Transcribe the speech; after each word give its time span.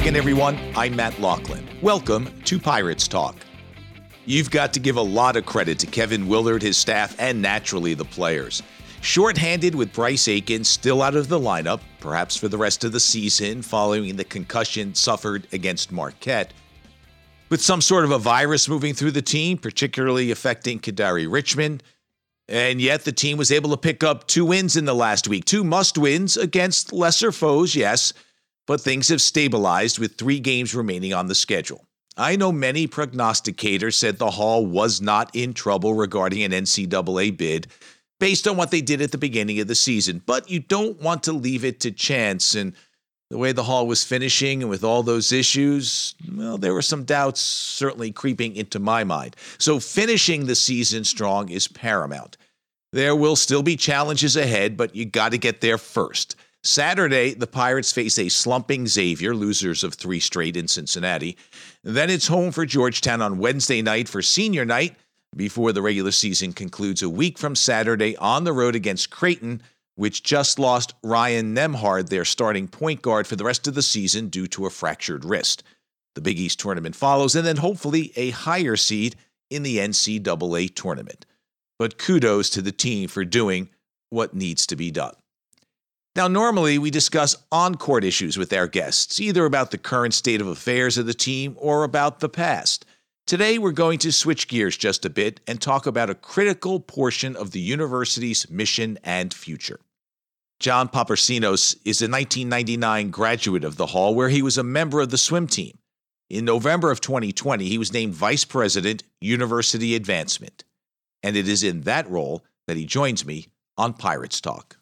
again, 0.00 0.16
everyone. 0.16 0.58
I'm 0.74 0.96
Matt 0.96 1.20
Loughlin. 1.20 1.68
Welcome 1.82 2.30
to 2.44 2.58
Pirates 2.58 3.06
Talk. 3.06 3.36
You've 4.24 4.50
got 4.50 4.72
to 4.72 4.80
give 4.80 4.96
a 4.96 5.02
lot 5.02 5.36
of 5.36 5.44
credit 5.44 5.78
to 5.80 5.86
Kevin 5.86 6.26
Willard, 6.26 6.62
his 6.62 6.78
staff, 6.78 7.14
and 7.18 7.42
naturally 7.42 7.92
the 7.92 8.06
players. 8.06 8.62
Short-handed 9.02 9.74
with 9.74 9.92
Bryce 9.92 10.26
Aiken 10.26 10.64
still 10.64 11.02
out 11.02 11.16
of 11.16 11.28
the 11.28 11.38
lineup, 11.38 11.80
perhaps 12.00 12.34
for 12.34 12.48
the 12.48 12.56
rest 12.56 12.82
of 12.82 12.92
the 12.92 12.98
season 12.98 13.60
following 13.60 14.16
the 14.16 14.24
concussion 14.24 14.94
suffered 14.94 15.46
against 15.52 15.92
Marquette. 15.92 16.54
With 17.50 17.60
some 17.60 17.82
sort 17.82 18.06
of 18.06 18.10
a 18.10 18.18
virus 18.18 18.70
moving 18.70 18.94
through 18.94 19.10
the 19.10 19.20
team, 19.20 19.58
particularly 19.58 20.30
affecting 20.30 20.80
Kadary 20.80 21.30
Richmond. 21.30 21.82
And 22.48 22.80
yet 22.80 23.04
the 23.04 23.12
team 23.12 23.36
was 23.36 23.52
able 23.52 23.68
to 23.68 23.76
pick 23.76 24.02
up 24.02 24.26
two 24.26 24.46
wins 24.46 24.78
in 24.78 24.86
the 24.86 24.94
last 24.94 25.28
week. 25.28 25.44
Two 25.44 25.62
must 25.62 25.98
wins 25.98 26.38
against 26.38 26.90
lesser 26.90 27.32
foes, 27.32 27.76
yes, 27.76 28.14
but 28.70 28.80
things 28.80 29.08
have 29.08 29.20
stabilized 29.20 29.98
with 29.98 30.14
three 30.14 30.38
games 30.38 30.76
remaining 30.76 31.12
on 31.12 31.26
the 31.26 31.34
schedule. 31.34 31.88
I 32.16 32.36
know 32.36 32.52
many 32.52 32.86
prognosticators 32.86 33.94
said 33.94 34.16
the 34.16 34.30
Hall 34.30 34.64
was 34.64 35.00
not 35.00 35.34
in 35.34 35.54
trouble 35.54 35.94
regarding 35.94 36.44
an 36.44 36.52
NCAA 36.52 37.36
bid 37.36 37.66
based 38.20 38.46
on 38.46 38.56
what 38.56 38.70
they 38.70 38.80
did 38.80 39.02
at 39.02 39.10
the 39.10 39.18
beginning 39.18 39.58
of 39.58 39.66
the 39.66 39.74
season. 39.74 40.22
But 40.24 40.48
you 40.48 40.60
don't 40.60 41.02
want 41.02 41.24
to 41.24 41.32
leave 41.32 41.64
it 41.64 41.80
to 41.80 41.90
chance. 41.90 42.54
And 42.54 42.74
the 43.28 43.38
way 43.38 43.50
the 43.50 43.64
Hall 43.64 43.88
was 43.88 44.04
finishing 44.04 44.62
and 44.62 44.70
with 44.70 44.84
all 44.84 45.02
those 45.02 45.32
issues, 45.32 46.14
well, 46.32 46.56
there 46.56 46.72
were 46.72 46.80
some 46.80 47.02
doubts 47.02 47.40
certainly 47.40 48.12
creeping 48.12 48.54
into 48.54 48.78
my 48.78 49.02
mind. 49.02 49.34
So 49.58 49.80
finishing 49.80 50.46
the 50.46 50.54
season 50.54 51.02
strong 51.02 51.48
is 51.48 51.66
paramount. 51.66 52.36
There 52.92 53.16
will 53.16 53.34
still 53.34 53.64
be 53.64 53.74
challenges 53.74 54.36
ahead, 54.36 54.76
but 54.76 54.94
you 54.94 55.06
got 55.06 55.32
to 55.32 55.38
get 55.38 55.60
there 55.60 55.76
first. 55.76 56.36
Saturday, 56.62 57.32
the 57.32 57.46
Pirates 57.46 57.90
face 57.90 58.18
a 58.18 58.28
slumping 58.28 58.86
Xavier, 58.86 59.34
losers 59.34 59.82
of 59.82 59.94
three 59.94 60.20
straight 60.20 60.56
in 60.56 60.68
Cincinnati. 60.68 61.38
Then 61.82 62.10
it's 62.10 62.26
home 62.26 62.52
for 62.52 62.66
Georgetown 62.66 63.22
on 63.22 63.38
Wednesday 63.38 63.80
night 63.80 64.08
for 64.08 64.20
senior 64.20 64.66
night 64.66 64.94
before 65.34 65.72
the 65.72 65.80
regular 65.80 66.10
season 66.10 66.52
concludes 66.52 67.02
a 67.02 67.08
week 67.08 67.38
from 67.38 67.56
Saturday 67.56 68.14
on 68.18 68.44
the 68.44 68.52
road 68.52 68.74
against 68.74 69.10
Creighton, 69.10 69.62
which 69.94 70.22
just 70.22 70.58
lost 70.58 70.94
Ryan 71.02 71.54
Nembhard, 71.54 72.08
their 72.08 72.26
starting 72.26 72.68
point 72.68 73.00
guard, 73.00 73.26
for 73.26 73.36
the 73.36 73.44
rest 73.44 73.66
of 73.66 73.74
the 73.74 73.82
season 73.82 74.28
due 74.28 74.46
to 74.48 74.66
a 74.66 74.70
fractured 74.70 75.24
wrist. 75.24 75.62
The 76.14 76.20
Big 76.20 76.38
East 76.38 76.60
tournament 76.60 76.94
follows, 76.94 77.34
and 77.34 77.46
then 77.46 77.56
hopefully 77.56 78.12
a 78.16 78.30
higher 78.30 78.76
seed 78.76 79.16
in 79.48 79.62
the 79.62 79.78
NCAA 79.78 80.74
tournament. 80.74 81.24
But 81.78 81.96
kudos 81.96 82.50
to 82.50 82.60
the 82.60 82.72
team 82.72 83.08
for 83.08 83.24
doing 83.24 83.70
what 84.10 84.34
needs 84.34 84.66
to 84.66 84.76
be 84.76 84.90
done. 84.90 85.14
Now, 86.16 86.26
normally 86.26 86.76
we 86.76 86.90
discuss 86.90 87.36
on 87.52 87.76
court 87.76 88.02
issues 88.02 88.36
with 88.36 88.52
our 88.52 88.66
guests, 88.66 89.20
either 89.20 89.44
about 89.44 89.70
the 89.70 89.78
current 89.78 90.12
state 90.12 90.40
of 90.40 90.48
affairs 90.48 90.98
of 90.98 91.06
the 91.06 91.14
team 91.14 91.56
or 91.56 91.84
about 91.84 92.18
the 92.18 92.28
past. 92.28 92.84
Today, 93.28 93.58
we're 93.58 93.70
going 93.70 94.00
to 94.00 94.10
switch 94.10 94.48
gears 94.48 94.76
just 94.76 95.04
a 95.04 95.10
bit 95.10 95.38
and 95.46 95.60
talk 95.60 95.86
about 95.86 96.10
a 96.10 96.16
critical 96.16 96.80
portion 96.80 97.36
of 97.36 97.52
the 97.52 97.60
university's 97.60 98.50
mission 98.50 98.98
and 99.04 99.32
future. 99.32 99.78
John 100.58 100.88
Paparcinos 100.88 101.76
is 101.84 102.02
a 102.02 102.10
1999 102.10 103.10
graduate 103.10 103.62
of 103.62 103.76
the 103.76 103.86
Hall, 103.86 104.12
where 104.12 104.30
he 104.30 104.42
was 104.42 104.58
a 104.58 104.64
member 104.64 105.00
of 105.00 105.10
the 105.10 105.16
swim 105.16 105.46
team. 105.46 105.78
In 106.28 106.44
November 106.44 106.90
of 106.90 107.00
2020, 107.00 107.66
he 107.66 107.78
was 107.78 107.92
named 107.92 108.14
Vice 108.14 108.44
President, 108.44 109.04
University 109.20 109.94
Advancement. 109.94 110.64
And 111.22 111.36
it 111.36 111.46
is 111.46 111.62
in 111.62 111.82
that 111.82 112.10
role 112.10 112.44
that 112.66 112.76
he 112.76 112.84
joins 112.84 113.24
me 113.24 113.46
on 113.78 113.94
Pirates 113.94 114.40
Talk. 114.40 114.76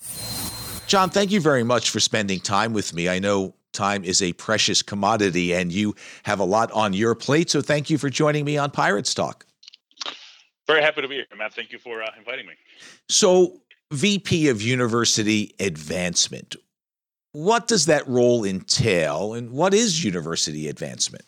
John, 0.88 1.10
thank 1.10 1.30
you 1.30 1.38
very 1.38 1.62
much 1.64 1.90
for 1.90 2.00
spending 2.00 2.40
time 2.40 2.72
with 2.72 2.94
me. 2.94 3.10
I 3.10 3.18
know 3.18 3.54
time 3.74 4.04
is 4.04 4.22
a 4.22 4.32
precious 4.32 4.80
commodity 4.80 5.52
and 5.52 5.70
you 5.70 5.94
have 6.22 6.40
a 6.40 6.44
lot 6.44 6.72
on 6.72 6.94
your 6.94 7.14
plate. 7.14 7.50
So 7.50 7.60
thank 7.60 7.90
you 7.90 7.98
for 7.98 8.08
joining 8.08 8.46
me 8.46 8.56
on 8.56 8.70
Pirates 8.70 9.12
Talk. 9.12 9.44
Very 10.66 10.80
happy 10.80 11.02
to 11.02 11.08
be 11.08 11.16
here, 11.16 11.26
Matt. 11.36 11.52
Thank 11.52 11.72
you 11.72 11.78
for 11.78 12.02
uh, 12.02 12.08
inviting 12.16 12.46
me. 12.46 12.54
So, 13.08 13.60
VP 13.90 14.48
of 14.48 14.62
University 14.62 15.54
Advancement, 15.60 16.56
what 17.32 17.68
does 17.68 17.86
that 17.86 18.06
role 18.08 18.44
entail 18.44 19.34
and 19.34 19.50
what 19.50 19.74
is 19.74 20.02
university 20.02 20.68
advancement? 20.68 21.24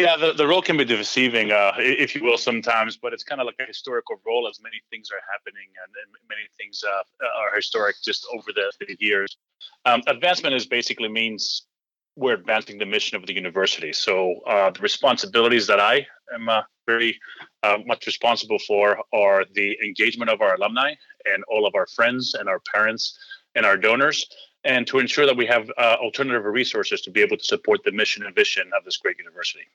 Yeah, 0.00 0.16
the, 0.16 0.32
the 0.32 0.46
role 0.46 0.62
can 0.62 0.78
be 0.78 0.86
deceiving, 0.86 1.52
uh, 1.52 1.72
if 1.76 2.14
you 2.14 2.24
will, 2.24 2.38
sometimes, 2.38 2.96
but 2.96 3.12
it's 3.12 3.22
kind 3.22 3.38
of 3.38 3.46
like 3.46 3.56
a 3.60 3.66
historical 3.66 4.18
role 4.26 4.48
as 4.48 4.58
many 4.62 4.80
things 4.88 5.10
are 5.10 5.20
happening 5.30 5.68
and, 5.84 5.92
and 5.94 6.10
many 6.26 6.48
things 6.56 6.82
uh, 6.82 7.02
are 7.38 7.54
historic 7.54 7.96
just 8.02 8.26
over 8.32 8.50
the, 8.54 8.72
the 8.80 8.96
years. 8.98 9.36
Um, 9.84 10.00
advancement 10.06 10.54
is 10.54 10.64
basically 10.64 11.10
means 11.10 11.66
we're 12.16 12.32
advancing 12.32 12.78
the 12.78 12.86
mission 12.86 13.18
of 13.18 13.26
the 13.26 13.34
university. 13.34 13.92
So 13.92 14.40
uh, 14.46 14.70
the 14.70 14.80
responsibilities 14.80 15.66
that 15.66 15.80
I 15.80 16.06
am 16.34 16.48
uh, 16.48 16.62
very 16.86 17.20
uh, 17.62 17.76
much 17.84 18.06
responsible 18.06 18.58
for 18.58 19.02
are 19.12 19.44
the 19.52 19.76
engagement 19.84 20.30
of 20.30 20.40
our 20.40 20.54
alumni 20.54 20.94
and 21.26 21.44
all 21.46 21.66
of 21.66 21.74
our 21.74 21.86
friends 21.86 22.32
and 22.32 22.48
our 22.48 22.62
parents 22.72 23.18
and 23.54 23.66
our 23.66 23.76
donors 23.76 24.26
and 24.64 24.86
to 24.86 24.98
ensure 24.98 25.26
that 25.26 25.36
we 25.36 25.46
have 25.46 25.70
uh, 25.78 25.96
alternative 26.00 26.44
resources 26.44 27.00
to 27.02 27.10
be 27.10 27.20
able 27.20 27.36
to 27.36 27.44
support 27.44 27.80
the 27.84 27.92
mission 27.92 28.24
and 28.24 28.34
vision 28.34 28.70
of 28.76 28.84
this 28.84 28.96
great 28.96 29.18
university. 29.18 29.66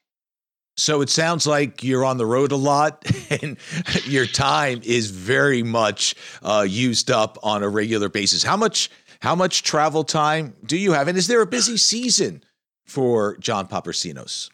So 0.77 1.01
it 1.01 1.09
sounds 1.09 1.47
like 1.47 1.83
you're 1.83 2.03
on 2.03 2.17
the 2.17 2.25
road 2.25 2.51
a 2.51 2.57
lot 2.57 3.05
and 3.41 3.57
your 4.05 4.25
time 4.25 4.81
is 4.83 5.09
very 5.09 5.63
much 5.63 6.15
uh, 6.43 6.65
used 6.67 7.09
up 7.09 7.37
on 7.43 7.63
a 7.63 7.69
regular 7.69 8.09
basis. 8.09 8.43
How 8.43 8.57
much 8.57 8.89
how 9.21 9.35
much 9.35 9.63
travel 9.63 10.03
time 10.03 10.53
do 10.65 10.77
you 10.77 10.91
have? 10.91 11.07
And 11.07 11.17
is 11.17 11.27
there 11.27 11.41
a 11.41 11.47
busy 11.47 11.77
season 11.77 12.43
for 12.85 13.37
John 13.37 13.67
Paparcinos? 13.67 14.49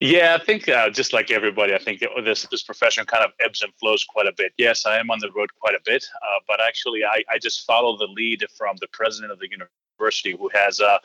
Yeah, 0.00 0.38
I 0.40 0.42
think 0.42 0.66
uh, 0.66 0.88
just 0.88 1.12
like 1.12 1.30
everybody, 1.30 1.74
I 1.74 1.78
think 1.78 2.02
this 2.24 2.46
this 2.50 2.62
profession 2.62 3.04
kind 3.04 3.22
of 3.22 3.32
ebbs 3.44 3.60
and 3.60 3.70
flows 3.74 4.02
quite 4.02 4.26
a 4.26 4.32
bit. 4.34 4.54
Yes, 4.56 4.86
I 4.86 4.98
am 4.98 5.10
on 5.10 5.18
the 5.18 5.30
road 5.32 5.50
quite 5.60 5.74
a 5.74 5.80
bit, 5.84 6.06
uh, 6.22 6.40
but 6.48 6.58
actually, 6.66 7.04
I, 7.04 7.22
I 7.30 7.38
just 7.38 7.66
follow 7.66 7.98
the 7.98 8.06
lead 8.06 8.42
from 8.56 8.76
the 8.80 8.88
president 8.94 9.30
of 9.30 9.38
the 9.38 9.48
university, 9.50 10.34
who 10.38 10.48
has 10.54 10.80
uh, 10.80 10.96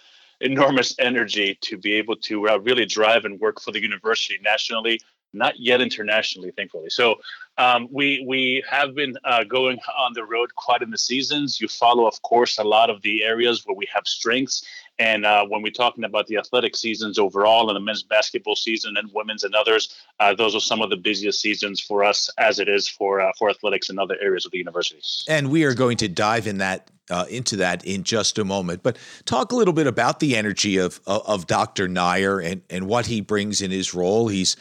enormous 0.41 0.95
energy 0.99 1.57
to 1.61 1.77
be 1.77 1.93
able 1.93 2.15
to 2.17 2.49
uh, 2.49 2.57
really 2.57 2.85
drive 2.85 3.25
and 3.25 3.39
work 3.39 3.61
for 3.61 3.71
the 3.71 3.81
university 3.81 4.39
nationally, 4.43 4.99
not 5.33 5.59
yet 5.59 5.81
internationally, 5.81 6.51
thankfully. 6.51 6.89
So 6.89 7.15
um, 7.57 7.87
we 7.91 8.23
we 8.27 8.63
have 8.69 8.95
been 8.95 9.15
uh, 9.23 9.43
going 9.43 9.77
on 9.97 10.13
the 10.13 10.23
road 10.23 10.55
quite 10.55 10.81
in 10.81 10.89
the 10.89 10.97
seasons. 10.97 11.59
You 11.59 11.67
follow, 11.67 12.07
of 12.07 12.21
course, 12.21 12.57
a 12.57 12.63
lot 12.63 12.89
of 12.89 13.01
the 13.01 13.23
areas 13.23 13.65
where 13.65 13.75
we 13.75 13.87
have 13.93 14.07
strengths. 14.07 14.65
And 14.97 15.25
uh, 15.25 15.45
when 15.45 15.61
we're 15.61 15.71
talking 15.71 16.05
about 16.05 16.27
the 16.27 16.37
athletic 16.37 16.75
seasons 16.75 17.19
overall 17.19 17.69
and 17.69 17.75
the 17.75 17.81
men's 17.81 18.03
basketball 18.03 18.55
season 18.55 18.95
and 18.97 19.09
women's 19.13 19.43
and 19.43 19.53
others, 19.53 19.95
uh, 20.19 20.33
those 20.33 20.55
are 20.55 20.61
some 20.61 20.81
of 20.81 20.89
the 20.89 20.95
busiest 20.95 21.41
seasons 21.41 21.81
for 21.81 22.03
us, 22.03 22.29
as 22.37 22.59
it 22.59 22.69
is 22.69 22.87
for 22.87 23.19
uh, 23.19 23.31
for 23.37 23.49
athletics 23.49 23.89
in 23.89 23.99
other 23.99 24.17
areas 24.21 24.45
of 24.45 24.51
the 24.51 24.57
university. 24.57 25.01
And 25.27 25.51
we 25.51 25.65
are 25.65 25.73
going 25.73 25.97
to 25.97 26.07
dive 26.07 26.47
in 26.47 26.59
that 26.59 26.89
uh, 27.09 27.25
into 27.29 27.57
that 27.57 27.85
in 27.85 28.03
just 28.03 28.39
a 28.39 28.45
moment. 28.45 28.83
But 28.83 28.97
talk 29.25 29.51
a 29.51 29.55
little 29.55 29.73
bit 29.73 29.87
about 29.87 30.19
the 30.19 30.35
energy 30.35 30.77
of 30.77 31.01
of, 31.05 31.45
Dr. 31.47 31.87
Nyre 31.87 32.45
and 32.45 32.61
and 32.69 32.87
what 32.87 33.05
he 33.05 33.21
brings 33.21 33.61
in 33.61 33.71
his 33.71 33.93
role. 33.93 34.29
He's 34.29 34.55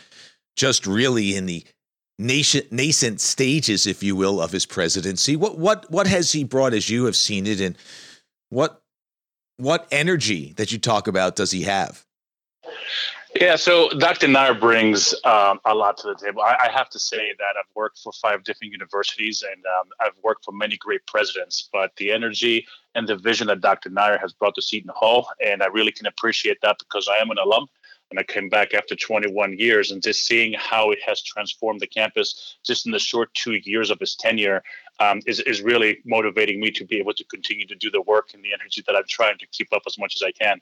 just 0.57 0.87
really 0.87 1.37
in 1.37 1.47
the 1.47 1.65
nascent, 2.19 2.71
nascent 2.73 3.21
stages, 3.21 3.87
if 3.87 4.03
you 4.03 4.17
will, 4.17 4.41
of 4.41 4.53
his 4.53 4.67
presidency. 4.67 5.37
What 5.37 5.59
what 5.59 5.91
what 5.91 6.07
has 6.07 6.33
he 6.33 6.45
brought 6.45 6.75
as 6.75 6.91
you 6.91 7.05
have 7.05 7.17
seen 7.17 7.47
it, 7.47 7.61
and 7.61 7.77
what 8.51 8.83
what 9.57 9.87
energy 9.91 10.53
that 10.57 10.73
you 10.73 10.79
talk 10.79 11.07
about 11.07 11.37
does 11.37 11.51
he 11.51 11.63
have? 11.63 12.05
Yeah, 13.41 13.57
so 13.57 13.89
Dr. 13.99 14.29
Nyre 14.29 14.59
brings 14.61 15.13
um, 15.25 15.59
a 15.65 15.75
lot 15.75 15.97
to 15.99 16.09
the 16.09 16.15
table. 16.15 16.43
I, 16.43 16.69
I, 16.69 16.71
have 16.71 16.89
to 16.91 17.01
say 17.01 17.33
that 17.37 17.57
I've 17.59 17.75
worked 17.75 17.99
for 17.99 18.13
five 18.13 18.45
different 18.45 18.73
universities 18.73 19.43
and 19.43 19.61
um, 19.67 19.89
I've 20.01 20.17
worked 20.23 20.45
for 20.45 20.53
many 20.53 20.77
great 20.77 21.05
presidents, 21.09 21.69
but 21.73 21.91
the 21.97 22.13
energy 22.13 22.65
and 22.95 23.09
the 23.09 23.17
vision 23.17 23.49
that 23.49 23.61
Dr. 23.61 23.91
Nyre 23.91 24.21
has 24.21 24.33
brought 24.33 24.55
to 24.55 24.63
Seton 24.63 24.93
Hall, 24.95 25.27
and 25.45 25.65
I 25.65 25.67
really 25.67 25.91
can 25.91 26.07
appreciate 26.07 26.59
that 26.63 26.77
because 26.79 27.09
I 27.09 27.21
am 27.21 27.31
an 27.31 27.39
alum 27.39 27.67
and 28.15 28.21
I 28.21 28.33
came 28.33 28.49
back 28.49 28.75
after 28.75 28.95
21 28.95 29.59
years 29.59 29.91
and 29.91 30.01
just 30.01 30.25
seeing 30.25 30.53
how 30.53 30.93
it 30.93 31.01
has 31.05 31.21
transformed 31.21 31.81
the 31.81 31.87
campus 31.89 32.57
just 32.65 32.87
in 32.87 32.93
the 32.93 32.99
short 33.01 33.35
two 33.35 33.55
years 33.65 33.91
of 33.91 33.99
his 33.99 34.15
tenure 34.15 34.63
um, 35.01 35.21
is, 35.27 35.41
is 35.41 35.63
really 35.63 35.99
motivating 36.05 36.61
me 36.61 36.71
to 36.71 36.85
be 36.85 36.99
able 36.99 37.13
to 37.13 37.25
continue 37.25 37.67
to 37.67 37.75
do 37.75 37.91
the 37.91 38.03
work 38.03 38.29
and 38.33 38.45
the 38.45 38.53
energy 38.53 38.85
that 38.87 38.95
I'm 38.95 39.03
trying 39.09 39.37
to 39.39 39.47
keep 39.49 39.73
up 39.73 39.83
as 39.89 39.99
much 39.99 40.15
as 40.15 40.23
I 40.23 40.31
can. 40.31 40.61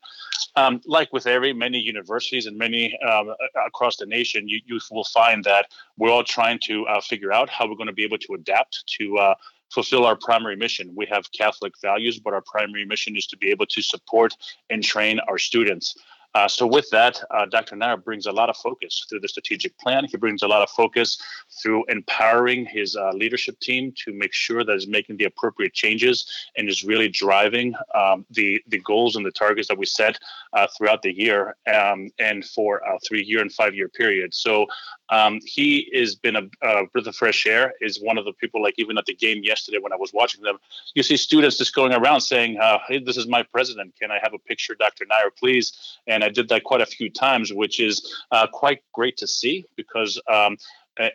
Um, 0.56 0.80
like 0.86 1.12
with 1.12 1.26
every 1.26 1.52
many 1.52 1.78
universities 1.78 2.46
and 2.46 2.56
many 2.56 2.98
um, 3.00 3.34
across 3.66 3.98
the 3.98 4.06
nation, 4.06 4.48
you, 4.48 4.60
you 4.64 4.80
will 4.90 5.04
find 5.04 5.44
that 5.44 5.66
we're 5.98 6.10
all 6.10 6.24
trying 6.24 6.58
to 6.64 6.86
uh, 6.86 7.02
figure 7.02 7.34
out 7.34 7.50
how 7.50 7.68
we're 7.68 7.76
going 7.76 7.86
to 7.86 7.92
be 7.92 8.04
able 8.04 8.18
to 8.18 8.32
adapt 8.32 8.82
to 8.98 9.18
uh, 9.18 9.34
fulfill 9.70 10.06
our 10.06 10.16
primary 10.16 10.56
mission. 10.56 10.94
We 10.96 11.06
have 11.10 11.30
Catholic 11.32 11.74
values, 11.82 12.18
but 12.18 12.32
our 12.32 12.42
primary 12.42 12.86
mission 12.86 13.14
is 13.14 13.26
to 13.26 13.36
be 13.36 13.50
able 13.50 13.66
to 13.66 13.82
support 13.82 14.34
and 14.70 14.82
train 14.82 15.20
our 15.28 15.36
students. 15.36 15.96
Uh, 16.34 16.48
so 16.48 16.66
with 16.66 16.88
that, 16.90 17.22
uh, 17.30 17.46
Dr. 17.46 17.76
Nyre 17.76 18.02
brings 18.02 18.26
a 18.26 18.32
lot 18.32 18.48
of 18.48 18.56
focus 18.56 19.04
through 19.08 19.20
the 19.20 19.28
strategic 19.28 19.76
plan. 19.78 20.06
He 20.06 20.16
brings 20.16 20.42
a 20.42 20.48
lot 20.48 20.62
of 20.62 20.70
focus 20.70 21.18
through 21.62 21.84
empowering 21.88 22.64
his 22.64 22.96
uh, 22.96 23.10
leadership 23.12 23.58
team 23.60 23.92
to 24.04 24.12
make 24.12 24.32
sure 24.32 24.64
that 24.64 24.74
is 24.74 24.86
making 24.86 25.18
the 25.18 25.24
appropriate 25.24 25.74
changes 25.74 26.26
and 26.56 26.68
is 26.68 26.84
really 26.84 27.08
driving 27.08 27.74
um, 27.94 28.24
the 28.30 28.62
the 28.68 28.78
goals 28.78 29.16
and 29.16 29.26
the 29.26 29.30
targets 29.30 29.68
that 29.68 29.76
we 29.76 29.86
set 29.86 30.18
uh, 30.54 30.66
throughout 30.76 31.02
the 31.02 31.12
year 31.12 31.56
um, 31.72 32.10
and 32.18 32.44
for 32.44 32.78
a 32.78 32.98
three 33.00 33.22
year 33.22 33.40
and 33.40 33.52
five 33.52 33.74
year 33.74 33.88
period. 33.88 34.32
So 34.32 34.66
um, 35.10 35.40
he 35.44 35.90
has 35.94 36.14
been 36.14 36.36
a, 36.36 36.42
a 36.62 36.86
breath 36.86 37.06
of 37.06 37.16
fresh 37.16 37.46
air. 37.46 37.74
Is 37.80 38.00
one 38.00 38.18
of 38.18 38.24
the 38.24 38.32
people 38.32 38.62
like 38.62 38.74
even 38.78 38.98
at 38.98 39.06
the 39.06 39.14
game 39.14 39.42
yesterday 39.42 39.78
when 39.80 39.92
I 39.92 39.96
was 39.96 40.12
watching 40.12 40.42
them, 40.42 40.58
you 40.94 41.02
see 41.02 41.16
students 41.16 41.58
just 41.58 41.74
going 41.74 41.92
around 41.92 42.20
saying, 42.20 42.58
uh, 42.58 42.78
"Hey, 42.88 42.98
this 42.98 43.16
is 43.16 43.26
my 43.26 43.42
president. 43.42 43.94
Can 44.00 44.10
I 44.10 44.18
have 44.22 44.34
a 44.34 44.38
picture, 44.38 44.74
Dr. 44.74 45.04
Nyre, 45.04 45.30
please?" 45.36 45.98
And 46.06 46.24
I 46.24 46.28
did 46.28 46.48
that 46.48 46.64
quite 46.64 46.80
a 46.80 46.86
few 46.86 47.10
times, 47.10 47.52
which 47.52 47.80
is 47.80 48.16
uh, 48.30 48.46
quite 48.46 48.82
great 48.92 49.16
to 49.18 49.26
see 49.26 49.64
because 49.76 50.20
um, 50.28 50.56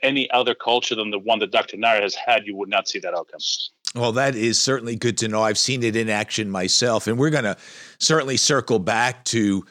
any 0.03 0.29
other 0.31 0.55
culture 0.55 0.95
than 0.95 1.11
the 1.11 1.19
one 1.19 1.39
that 1.39 1.51
Dr. 1.51 1.77
Nyre 1.77 2.01
has 2.01 2.15
had, 2.15 2.45
you 2.45 2.55
would 2.55 2.69
not 2.69 2.87
see 2.87 2.99
that 2.99 3.13
outcome. 3.13 3.39
Well, 3.95 4.11
that 4.13 4.35
is 4.35 4.59
certainly 4.59 4.95
good 4.95 5.17
to 5.19 5.27
know. 5.27 5.41
I've 5.41 5.57
seen 5.57 5.81
it 5.81 5.95
in 5.95 6.09
action 6.09 6.49
myself, 6.49 7.07
and 7.07 7.17
we're 7.17 7.29
going 7.29 7.45
to 7.45 7.57
certainly 7.99 8.37
circle 8.37 8.79
back 8.79 9.23
to 9.25 9.65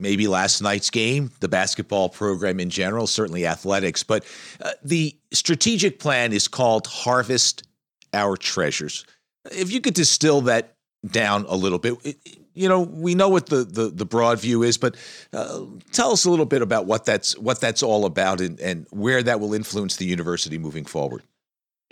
maybe 0.00 0.28
last 0.28 0.62
night's 0.62 0.90
game, 0.90 1.30
the 1.40 1.48
basketball 1.48 2.08
program 2.08 2.60
in 2.60 2.70
general, 2.70 3.06
certainly 3.06 3.46
athletics. 3.46 4.02
But 4.02 4.24
uh, 4.60 4.72
the 4.82 5.16
strategic 5.32 5.98
plan 5.98 6.32
is 6.32 6.48
called 6.48 6.86
Harvest 6.86 7.66
Our 8.14 8.36
Treasures. 8.36 9.04
If 9.50 9.72
you 9.72 9.80
could 9.80 9.94
distill 9.94 10.42
that 10.42 10.74
down 11.06 11.46
a 11.48 11.56
little 11.56 11.78
bit, 11.78 11.94
it, 12.04 12.16
you 12.54 12.68
know, 12.68 12.80
we 12.80 13.14
know 13.14 13.28
what 13.28 13.46
the, 13.46 13.64
the, 13.64 13.88
the 13.88 14.04
broad 14.04 14.40
view 14.40 14.64
is, 14.64 14.76
but 14.76 14.96
uh, 15.32 15.60
tell 15.92 16.10
us 16.10 16.24
a 16.24 16.30
little 16.30 16.44
bit 16.44 16.60
about 16.60 16.86
what 16.86 17.04
that's 17.04 17.38
what 17.38 17.60
that's 17.60 17.84
all 17.84 18.04
about 18.04 18.40
and, 18.40 18.58
and 18.58 18.86
where 18.90 19.22
that 19.22 19.38
will 19.38 19.54
influence 19.54 19.96
the 19.96 20.04
university 20.04 20.58
moving 20.58 20.84
forward. 20.84 21.22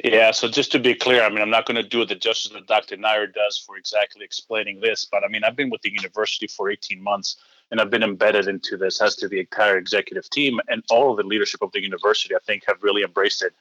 Yeah, 0.05 0.32
so 0.32 0.49
just 0.49 0.73
to 0.73 0.79
be 0.79 0.94
clear, 0.94 1.23
I 1.23 1.31
mean, 1.31 1.41
I'm 1.41 1.50
not 1.50 1.67
going 1.67 1.76
to 1.76 1.88
do 1.88 2.05
the 2.05 2.17
justice 2.17 2.53
that 2.53 2.67
Dr. 2.67 2.97
Nyre 2.97 3.32
does 3.32 3.56
for 3.56 3.79
exactly 3.79 4.25
explaining 4.25 4.81
this, 4.81 5.06
but 5.06 5.25
I 5.25 5.29
mean, 5.29 5.43
I've 5.43 5.56
been 5.56 5.70
with 5.70 5.82
the 5.82 5.91
university 5.91 6.49
for 6.49 6.69
18 6.69 7.00
months 7.00 7.37
and 7.70 7.80
I've 7.80 7.90
been 7.90 8.02
embedded 8.02 8.48
into 8.48 8.76
this 8.76 9.00
as 9.00 9.16
to 9.16 9.28
the 9.28 9.40
entire 9.40 9.76
executive 9.76 10.28
team 10.30 10.60
and 10.68 10.82
all 10.90 11.10
of 11.10 11.16
the 11.16 11.24
leadership 11.24 11.62
of 11.62 11.72
the 11.72 11.82
university. 11.82 12.34
I 12.34 12.38
think 12.46 12.64
have 12.66 12.82
really 12.82 13.02
embraced 13.02 13.42
it. 13.42 13.52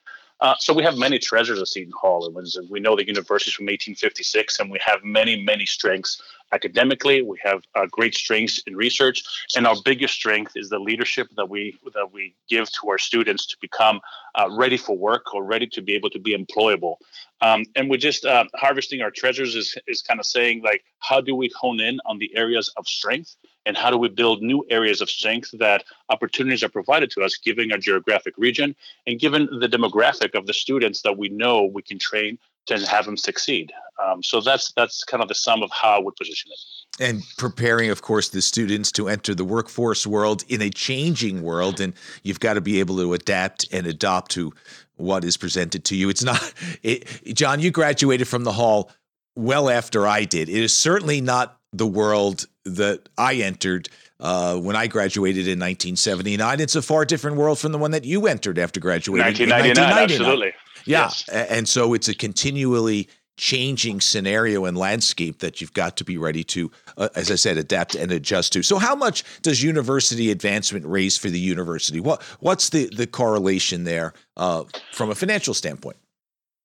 Uh, 0.41 0.53
so 0.59 0.73
we 0.73 0.83
have 0.83 0.97
many 0.97 1.17
treasures 1.17 1.61
at 1.61 1.67
Seton 1.67 1.93
Hall. 1.99 2.25
And 2.25 2.69
we 2.69 2.79
know 2.79 2.95
the 2.95 3.07
university 3.07 3.51
from 3.51 3.65
1856, 3.65 4.59
and 4.59 4.69
we 4.69 4.79
have 4.85 5.03
many, 5.03 5.41
many 5.41 5.65
strengths 5.65 6.21
academically. 6.51 7.21
We 7.21 7.39
have 7.43 7.63
uh, 7.73 7.85
great 7.89 8.15
strengths 8.15 8.61
in 8.67 8.75
research, 8.75 9.23
and 9.55 9.65
our 9.65 9.75
biggest 9.83 10.13
strength 10.13 10.53
is 10.55 10.69
the 10.69 10.79
leadership 10.79 11.27
that 11.37 11.49
we 11.49 11.79
that 11.93 12.11
we 12.11 12.35
give 12.49 12.69
to 12.73 12.89
our 12.89 12.97
students 12.97 13.45
to 13.47 13.57
become 13.61 14.01
uh, 14.35 14.49
ready 14.51 14.77
for 14.77 14.97
work 14.97 15.33
or 15.33 15.43
ready 15.43 15.67
to 15.67 15.81
be 15.81 15.95
able 15.95 16.09
to 16.09 16.19
be 16.19 16.35
employable. 16.35 16.95
Um, 17.41 17.63
and 17.75 17.89
we're 17.89 17.97
just 17.97 18.25
uh, 18.25 18.45
harvesting 18.55 19.01
our 19.01 19.11
treasures 19.11 19.55
is 19.55 19.77
is 19.87 20.01
kind 20.01 20.19
of 20.19 20.25
saying 20.25 20.61
like, 20.63 20.83
how 20.99 21.21
do 21.21 21.33
we 21.33 21.49
hone 21.59 21.79
in 21.79 21.99
on 22.05 22.19
the 22.19 22.35
areas 22.35 22.71
of 22.77 22.87
strength? 22.87 23.35
And 23.65 23.75
how 23.75 23.89
do 23.89 23.97
we 23.97 24.09
build 24.09 24.41
new 24.41 24.65
areas 24.69 25.01
of 25.01 25.09
strength 25.09 25.51
that 25.59 25.83
opportunities 26.09 26.63
are 26.63 26.69
provided 26.69 27.09
to 27.11 27.21
us 27.21 27.37
given 27.37 27.71
our 27.71 27.77
geographic 27.77 28.33
region 28.37 28.75
and 29.07 29.19
given 29.19 29.47
the 29.59 29.67
demographic 29.67 30.35
of 30.35 30.45
the 30.45 30.53
students 30.53 31.01
that 31.01 31.17
we 31.17 31.29
know 31.29 31.65
we 31.65 31.81
can 31.81 31.99
train 31.99 32.37
to 32.67 32.79
have 32.87 33.05
them 33.05 33.17
succeed. 33.17 33.71
Um, 34.03 34.23
so 34.23 34.41
that's 34.41 34.73
that's 34.73 35.03
kind 35.03 35.21
of 35.21 35.29
the 35.29 35.35
sum 35.35 35.63
of 35.63 35.71
how 35.71 35.91
I 35.91 35.99
would 35.99 36.15
position 36.15 36.51
it. 36.51 36.59
And 36.99 37.23
preparing, 37.37 37.89
of 37.89 38.01
course, 38.01 38.29
the 38.29 38.41
students 38.41 38.91
to 38.93 39.09
enter 39.09 39.35
the 39.35 39.43
workforce 39.43 40.07
world 40.07 40.43
in 40.47 40.61
a 40.61 40.69
changing 40.69 41.41
world, 41.41 41.79
and 41.79 41.93
you've 42.23 42.39
got 42.39 42.53
to 42.53 42.61
be 42.61 42.79
able 42.79 42.97
to 42.97 43.13
adapt 43.13 43.67
and 43.71 43.85
adopt 43.85 44.31
to 44.31 44.53
what 44.95 45.23
is 45.25 45.37
presented 45.37 45.83
to 45.85 45.95
you. 45.95 46.09
It's 46.09 46.23
not, 46.23 46.53
it, 46.83 47.05
John. 47.35 47.59
You 47.59 47.71
graduated 47.71 48.27
from 48.27 48.45
the 48.45 48.53
hall 48.53 48.91
well 49.35 49.69
after 49.69 50.07
I 50.07 50.23
did. 50.23 50.47
It 50.47 50.63
is 50.63 50.73
certainly 50.73 51.19
not 51.21 51.59
the 51.77 51.87
world 51.87 52.45
that 52.65 53.09
I 53.17 53.35
entered 53.35 53.89
uh, 54.19 54.57
when 54.57 54.75
I 54.75 54.87
graduated 54.87 55.47
in 55.47 55.59
1979. 55.59 56.59
It's 56.59 56.75
a 56.75 56.81
far 56.81 57.05
different 57.05 57.37
world 57.37 57.59
from 57.59 57.71
the 57.71 57.77
one 57.77 57.91
that 57.91 58.05
you 58.05 58.27
entered 58.27 58.57
after 58.57 58.79
graduating 58.79 59.25
1999, 59.25 59.71
in 59.71 59.93
1999. 59.93 60.27
Absolutely. 60.27 60.53
Yeah. 60.85 61.03
Yes. 61.03 61.29
And 61.29 61.67
so 61.67 61.93
it's 61.93 62.07
a 62.07 62.13
continually 62.15 63.09
changing 63.37 63.99
scenario 63.99 64.65
and 64.65 64.77
landscape 64.77 65.39
that 65.39 65.59
you've 65.59 65.73
got 65.73 65.97
to 65.97 66.05
be 66.05 66.17
ready 66.17 66.43
to, 66.43 66.71
uh, 66.97 67.09
as 67.15 67.29
I 67.29 67.35
said, 67.35 67.57
adapt 67.57 67.95
and 67.95 68.11
adjust 68.11 68.53
to. 68.53 68.63
So, 68.63 68.77
how 68.77 68.95
much 68.95 69.23
does 69.41 69.61
university 69.61 70.31
advancement 70.31 70.85
raise 70.85 71.17
for 71.17 71.29
the 71.29 71.39
university? 71.39 71.99
What 71.99 72.23
What's 72.39 72.69
the 72.69 72.87
the 72.95 73.07
correlation 73.07 73.83
there 73.83 74.13
uh, 74.37 74.63
from 74.93 75.09
a 75.09 75.15
financial 75.15 75.53
standpoint? 75.53 75.97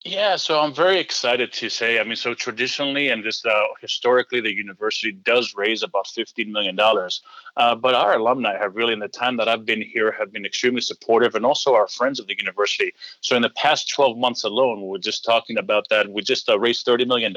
Yeah, 0.05 0.37
so 0.37 0.59
I'm 0.59 0.73
very 0.73 0.99
excited 0.99 1.53
to 1.53 1.69
say. 1.69 2.01
I 2.01 2.05
mean, 2.05 2.17
so 2.17 2.33
traditionally 2.33 3.11
and 3.11 3.23
just 3.23 3.45
uh, 3.45 3.65
historically, 3.83 4.41
the 4.41 4.51
university 4.51 5.13
does 5.13 5.55
raise 5.55 5.83
about 5.83 6.07
$15 6.07 6.49
million. 6.49 6.79
Uh, 6.81 7.75
but 7.75 7.95
our 7.95 8.15
alumni 8.15 8.57
have 8.57 8.77
really, 8.77 8.95
in 8.95 8.99
the 8.99 9.09
time 9.09 9.37
that 9.37 9.47
I've 9.47 9.67
been 9.67 9.83
here, 9.83 10.11
have 10.13 10.33
been 10.33 10.47
extremely 10.47 10.81
supportive, 10.81 11.35
and 11.35 11.45
also 11.45 11.75
our 11.75 11.87
friends 11.87 12.19
of 12.19 12.29
the 12.29 12.37
university. 12.39 12.95
So 13.21 13.37
in 13.37 13.43
the 13.43 13.51
past 13.51 13.91
12 13.91 14.17
months 14.17 14.43
alone, 14.43 14.81
we're 14.81 14.97
just 14.97 15.23
talking 15.23 15.59
about 15.59 15.87
that. 15.91 16.09
We 16.09 16.23
just 16.23 16.49
uh, 16.49 16.59
raised 16.59 16.87
$30 16.87 17.07
million 17.07 17.35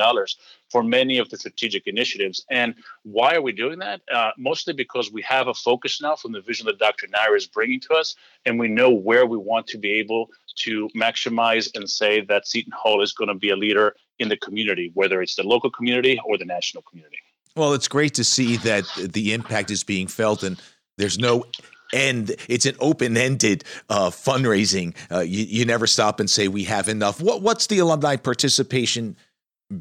for 0.70 0.84
many 0.84 1.18
of 1.18 1.30
the 1.30 1.38
strategic 1.38 1.86
initiatives. 1.86 2.46
And 2.50 2.76
why 3.04 3.36
are 3.36 3.42
we 3.42 3.52
doing 3.52 3.80
that? 3.80 4.02
Uh, 4.10 4.32
mostly 4.38 4.74
because 4.74 5.12
we 5.12 5.22
have 5.24 5.50
a 5.50 5.54
focus 5.54 6.02
now 6.02 6.16
from 6.16 6.32
the 6.32 6.40
vision 6.40 6.68
that 6.68 6.80
Dr. 6.80 7.08
Nyre 7.08 7.36
is 7.36 7.46
bringing 7.46 7.82
to 7.82 7.94
us, 7.96 8.16
and 8.46 8.58
we 8.58 8.70
know 8.70 8.90
where 8.90 9.26
we 9.26 9.38
want 9.38 9.68
to 9.68 9.78
be 9.78 9.92
able 10.00 10.30
to 10.58 10.90
maximize 10.96 11.70
and 11.76 11.90
say 11.90 12.22
that 12.22 12.48
Seton 12.48 12.74
Hall 12.76 13.02
is 13.02 13.14
going 13.14 13.30
to 13.30 13.36
be 13.36 13.50
a 13.50 13.56
leader 13.56 13.96
in 14.20 14.30
the 14.30 14.38
community, 14.38 14.92
whether 14.94 15.22
it's 15.22 15.36
the 15.36 15.44
local 15.44 15.70
community 15.70 16.20
or 16.26 16.38
the 16.38 16.46
national 16.46 16.84
community. 16.84 17.18
Well, 17.56 17.74
it's 17.74 17.88
great 17.88 18.14
to 18.16 18.24
see 18.24 18.58
that 18.58 18.86
the 18.98 19.34
impact 19.34 19.70
is 19.70 19.84
being 19.84 20.08
felt 20.08 20.44
and 20.44 20.62
there's 20.98 21.20
no 21.20 21.46
end. 21.94 22.36
It's 22.48 22.66
an 22.66 22.76
open-ended 22.80 23.64
uh, 23.90 24.10
fundraising. 24.10 24.96
Uh, 25.12 25.20
you, 25.20 25.46
you, 25.46 25.66
never 25.66 25.86
stop 25.86 26.20
and 26.20 26.30
say 26.30 26.48
we 26.48 26.64
have 26.64 26.90
enough. 26.90 27.22
What, 27.22 27.42
what's 27.42 27.68
the 27.68 27.80
alumni 27.80 28.16
participation 28.16 29.16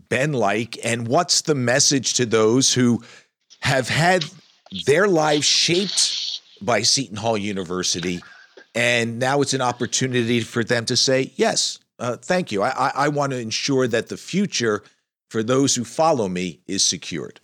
been 0.08 0.32
like, 0.32 0.78
and 0.84 1.08
what's 1.08 1.42
the 1.42 1.54
message 1.54 2.14
to 2.14 2.26
those 2.26 2.72
who 2.72 3.02
have 3.60 3.88
had 3.88 4.25
their 4.86 5.08
lives 5.08 5.44
shaped 5.44 6.40
by 6.60 6.82
Seton 6.82 7.16
Hall 7.16 7.36
University 7.36 8.20
and 8.74 9.19
now 9.19 9.42
it's 9.42 9.54
an 9.54 9.60
opportunity 9.60 10.40
for 10.40 10.64
them 10.64 10.84
to 10.86 10.96
say, 10.96 11.32
yes, 11.36 11.78
uh, 11.98 12.16
thank 12.16 12.50
you. 12.50 12.62
I, 12.62 12.70
I, 12.70 12.92
I 12.94 13.08
want 13.08 13.32
to 13.32 13.38
ensure 13.38 13.87
that 13.88 14.08
the 14.08 14.16
future 14.16 14.82
for 15.30 15.42
those 15.42 15.75
who 15.75 15.85
follow 15.85 16.28
me 16.28 16.61
is 16.66 16.85
secured. 16.85 17.40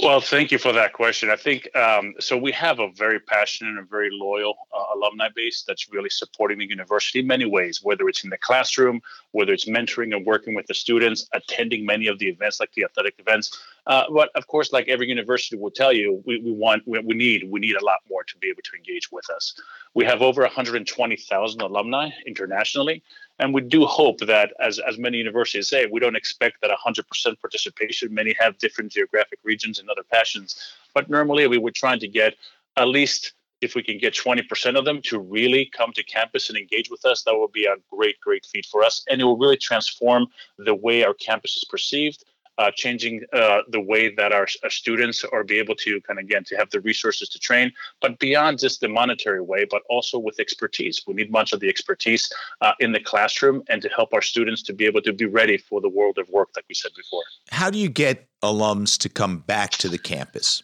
Well, 0.00 0.20
thank 0.20 0.52
you 0.52 0.58
for 0.58 0.72
that 0.74 0.92
question. 0.92 1.28
I 1.28 1.34
think 1.34 1.74
um, 1.76 2.14
so. 2.20 2.36
We 2.36 2.52
have 2.52 2.78
a 2.78 2.88
very 2.92 3.18
passionate 3.18 3.76
and 3.76 3.90
very 3.90 4.10
loyal 4.12 4.54
uh, 4.72 4.84
alumni 4.94 5.28
base 5.34 5.64
that's 5.66 5.90
really 5.90 6.08
supporting 6.08 6.58
the 6.58 6.68
university 6.68 7.18
in 7.18 7.26
many 7.26 7.46
ways, 7.46 7.80
whether 7.82 8.08
it's 8.08 8.22
in 8.22 8.30
the 8.30 8.38
classroom, 8.38 9.00
whether 9.32 9.52
it's 9.52 9.64
mentoring 9.64 10.14
and 10.14 10.24
working 10.24 10.54
with 10.54 10.68
the 10.68 10.74
students, 10.74 11.28
attending 11.32 11.84
many 11.84 12.06
of 12.06 12.20
the 12.20 12.28
events 12.28 12.60
like 12.60 12.70
the 12.74 12.84
athletic 12.84 13.14
events. 13.18 13.58
Uh, 13.88 14.04
but 14.12 14.30
of 14.34 14.46
course, 14.46 14.70
like 14.70 14.86
every 14.86 15.08
university 15.08 15.56
will 15.56 15.70
tell 15.70 15.94
you, 15.94 16.22
we, 16.26 16.38
we 16.40 16.52
want, 16.52 16.82
we, 16.86 16.98
we 17.00 17.14
need, 17.14 17.50
we 17.50 17.58
need 17.58 17.74
a 17.74 17.84
lot 17.84 18.00
more 18.08 18.22
to 18.22 18.36
be 18.36 18.48
able 18.48 18.60
to 18.62 18.76
engage 18.76 19.10
with 19.10 19.28
us. 19.30 19.58
We 19.94 20.04
have 20.04 20.20
over 20.20 20.42
120,000 20.42 21.62
alumni 21.62 22.10
internationally. 22.26 23.02
And 23.38 23.54
we 23.54 23.62
do 23.62 23.86
hope 23.86 24.18
that, 24.20 24.52
as, 24.60 24.78
as 24.78 24.98
many 24.98 25.16
universities 25.16 25.68
say, 25.68 25.86
we 25.86 26.00
don't 26.00 26.16
expect 26.16 26.60
that 26.60 26.70
100% 26.70 27.40
participation. 27.40 28.12
Many 28.12 28.34
have 28.38 28.58
different 28.58 28.92
geographic 28.92 29.38
regions 29.42 29.78
and 29.78 29.88
other 29.88 30.02
passions. 30.02 30.72
But 30.92 31.08
normally, 31.08 31.46
we 31.46 31.58
were 31.58 31.70
trying 31.70 32.00
to 32.00 32.08
get 32.08 32.34
at 32.76 32.88
least 32.88 33.32
if 33.60 33.74
we 33.74 33.82
can 33.82 33.98
get 33.98 34.14
20% 34.14 34.78
of 34.78 34.84
them 34.84 35.02
to 35.02 35.18
really 35.18 35.66
come 35.66 35.92
to 35.92 36.02
campus 36.04 36.48
and 36.48 36.56
engage 36.56 36.90
with 36.90 37.04
us, 37.04 37.22
that 37.24 37.34
will 37.34 37.48
be 37.48 37.64
a 37.64 37.74
great, 37.90 38.20
great 38.20 38.46
feat 38.46 38.66
for 38.66 38.84
us. 38.84 39.04
And 39.10 39.20
it 39.20 39.24
will 39.24 39.36
really 39.36 39.56
transform 39.56 40.28
the 40.58 40.74
way 40.74 41.04
our 41.04 41.14
campus 41.14 41.56
is 41.56 41.64
perceived, 41.64 42.24
uh, 42.58 42.70
changing 42.74 43.22
uh, 43.32 43.60
the 43.68 43.80
way 43.80 44.14
that 44.14 44.32
our, 44.32 44.46
our, 44.64 44.70
students 44.70 45.24
are 45.24 45.44
be 45.44 45.58
able 45.58 45.76
to 45.76 46.00
kind 46.02 46.18
of 46.18 46.24
again 46.24 46.44
to 46.44 46.56
have 46.56 46.68
the 46.70 46.80
resources 46.80 47.28
to 47.28 47.38
train, 47.38 47.72
but 48.00 48.18
beyond 48.18 48.58
just 48.58 48.80
the 48.80 48.88
monetary 48.88 49.40
way, 49.40 49.64
but 49.70 49.82
also 49.88 50.18
with 50.18 50.38
expertise. 50.40 51.00
We 51.06 51.14
need 51.14 51.30
much 51.30 51.52
of 51.52 51.60
the 51.60 51.68
expertise 51.68 52.30
uh, 52.60 52.72
in 52.80 52.92
the 52.92 53.00
classroom 53.00 53.62
and 53.68 53.80
to 53.82 53.88
help 53.88 54.12
our 54.12 54.22
students 54.22 54.62
to 54.64 54.72
be 54.72 54.86
able 54.86 55.02
to 55.02 55.12
be 55.12 55.26
ready 55.26 55.56
for 55.56 55.80
the 55.80 55.88
world 55.88 56.18
of 56.18 56.28
work, 56.30 56.48
like 56.56 56.64
we 56.68 56.74
said 56.74 56.92
before. 56.96 57.22
How 57.50 57.70
do 57.70 57.78
you 57.78 57.88
get 57.88 58.28
alums 58.42 58.98
to 58.98 59.08
come 59.08 59.38
back 59.38 59.70
to 59.72 59.88
the 59.88 59.98
campus? 59.98 60.62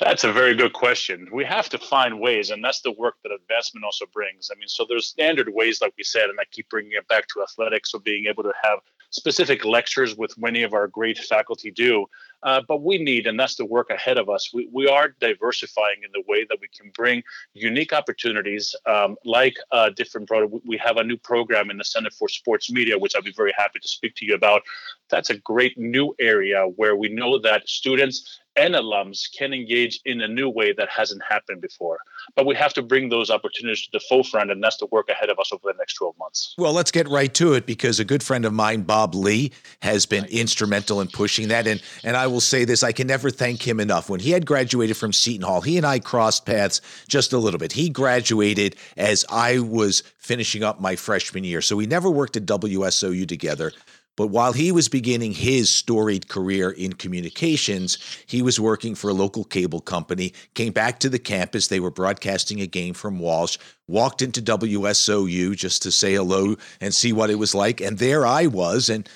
That's 0.00 0.24
a 0.24 0.32
very 0.32 0.54
good 0.54 0.72
question. 0.72 1.28
We 1.32 1.44
have 1.44 1.68
to 1.70 1.78
find 1.78 2.20
ways, 2.20 2.50
and 2.50 2.62
that's 2.62 2.80
the 2.80 2.92
work 2.92 3.16
that 3.22 3.32
advancement 3.32 3.84
also 3.84 4.06
brings. 4.12 4.50
I 4.50 4.58
mean, 4.58 4.68
so 4.68 4.84
there's 4.88 5.06
standard 5.06 5.48
ways, 5.52 5.80
like 5.80 5.94
we 5.96 6.04
said, 6.04 6.28
and 6.28 6.38
I 6.40 6.44
keep 6.50 6.68
bringing 6.68 6.92
it 6.92 7.08
back 7.08 7.26
to 7.28 7.42
athletics, 7.42 7.92
so 7.92 7.98
being 7.98 8.26
able 8.26 8.42
to 8.42 8.52
have 8.62 8.80
specific 9.12 9.64
lectures 9.64 10.16
with 10.16 10.36
many 10.38 10.62
of 10.62 10.72
our 10.72 10.88
great 10.88 11.18
faculty 11.18 11.70
do. 11.70 12.06
Uh, 12.42 12.60
but 12.66 12.82
we 12.82 12.98
need, 12.98 13.26
and 13.26 13.38
that's 13.38 13.54
the 13.54 13.64
work 13.64 13.88
ahead 13.90 14.18
of 14.18 14.28
us. 14.28 14.50
We, 14.52 14.68
we 14.72 14.88
are 14.88 15.14
diversifying 15.20 15.98
in 16.02 16.10
the 16.12 16.24
way 16.26 16.44
that 16.48 16.58
we 16.60 16.66
can 16.68 16.90
bring 16.96 17.22
unique 17.54 17.92
opportunities 17.92 18.74
um, 18.86 19.16
like 19.24 19.54
uh, 19.70 19.90
different. 19.90 20.28
We 20.64 20.76
have 20.78 20.96
a 20.96 21.04
new 21.04 21.16
program 21.16 21.70
in 21.70 21.76
the 21.76 21.84
Center 21.84 22.10
for 22.10 22.28
Sports 22.28 22.70
Media, 22.70 22.98
which 22.98 23.14
I'll 23.14 23.22
be 23.22 23.32
very 23.36 23.54
happy 23.56 23.78
to 23.78 23.88
speak 23.88 24.16
to 24.16 24.24
you 24.24 24.34
about. 24.34 24.62
That's 25.08 25.30
a 25.30 25.36
great 25.36 25.78
new 25.78 26.14
area 26.18 26.64
where 26.76 26.96
we 26.96 27.08
know 27.08 27.38
that 27.38 27.68
students 27.68 28.40
and 28.56 28.74
alums 28.74 29.24
can 29.36 29.52
engage 29.52 30.00
in 30.04 30.20
a 30.20 30.28
new 30.28 30.48
way 30.48 30.72
that 30.72 30.88
hasn't 30.88 31.22
happened 31.28 31.60
before. 31.60 31.98
But 32.36 32.46
we 32.46 32.54
have 32.54 32.74
to 32.74 32.82
bring 32.82 33.08
those 33.08 33.30
opportunities 33.30 33.82
to 33.82 33.88
the 33.92 34.00
forefront, 34.00 34.50
and 34.50 34.62
that's 34.62 34.76
the 34.76 34.86
work 34.86 35.08
ahead 35.08 35.30
of 35.30 35.38
us 35.38 35.52
over 35.52 35.62
the 35.64 35.78
next 35.78 35.94
12 35.94 36.18
months. 36.18 36.54
Well, 36.58 36.72
let's 36.72 36.90
get 36.90 37.08
right 37.08 37.32
to 37.34 37.54
it 37.54 37.66
because 37.66 37.98
a 37.98 38.04
good 38.04 38.22
friend 38.22 38.44
of 38.44 38.52
mine, 38.52 38.82
Bob 38.82 39.14
Lee, 39.14 39.52
has 39.80 40.06
been 40.06 40.24
instrumental 40.26 41.00
in 41.00 41.08
pushing 41.08 41.48
that. 41.48 41.66
And 41.66 41.82
and 42.04 42.16
I 42.16 42.26
will 42.26 42.40
say 42.40 42.64
this, 42.64 42.82
I 42.82 42.92
can 42.92 43.06
never 43.06 43.30
thank 43.30 43.66
him 43.66 43.80
enough. 43.80 44.10
When 44.10 44.20
he 44.20 44.30
had 44.30 44.46
graduated 44.46 44.96
from 44.96 45.12
Seton 45.12 45.46
Hall, 45.46 45.60
he 45.60 45.76
and 45.76 45.86
I 45.86 45.98
crossed 45.98 46.46
paths 46.46 46.80
just 47.08 47.32
a 47.32 47.38
little 47.38 47.58
bit. 47.58 47.72
He 47.72 47.88
graduated 47.88 48.76
as 48.96 49.24
I 49.30 49.58
was 49.60 50.02
finishing 50.18 50.62
up 50.62 50.80
my 50.80 50.96
freshman 50.96 51.44
year. 51.44 51.60
So 51.60 51.76
we 51.76 51.86
never 51.86 52.10
worked 52.10 52.36
at 52.36 52.44
WSOU 52.44 53.26
together. 53.26 53.72
But 54.16 54.26
while 54.26 54.52
he 54.52 54.72
was 54.72 54.88
beginning 54.88 55.32
his 55.32 55.70
storied 55.70 56.28
career 56.28 56.70
in 56.70 56.92
communications, 56.92 57.96
he 58.26 58.42
was 58.42 58.60
working 58.60 58.94
for 58.94 59.08
a 59.08 59.14
local 59.14 59.44
cable 59.44 59.80
company, 59.80 60.34
came 60.54 60.72
back 60.72 60.98
to 61.00 61.08
the 61.08 61.18
campus. 61.18 61.68
They 61.68 61.80
were 61.80 61.90
broadcasting 61.90 62.60
a 62.60 62.66
game 62.66 62.92
from 62.92 63.18
Walsh, 63.18 63.56
walked 63.88 64.20
into 64.20 64.42
WSOU 64.42 65.56
just 65.56 65.82
to 65.82 65.90
say 65.90 66.14
hello 66.14 66.56
and 66.80 66.94
see 66.94 67.12
what 67.12 67.30
it 67.30 67.36
was 67.36 67.54
like. 67.54 67.80
And 67.80 67.98
there 67.98 68.26
I 68.26 68.46
was. 68.46 68.90
And 68.90 69.08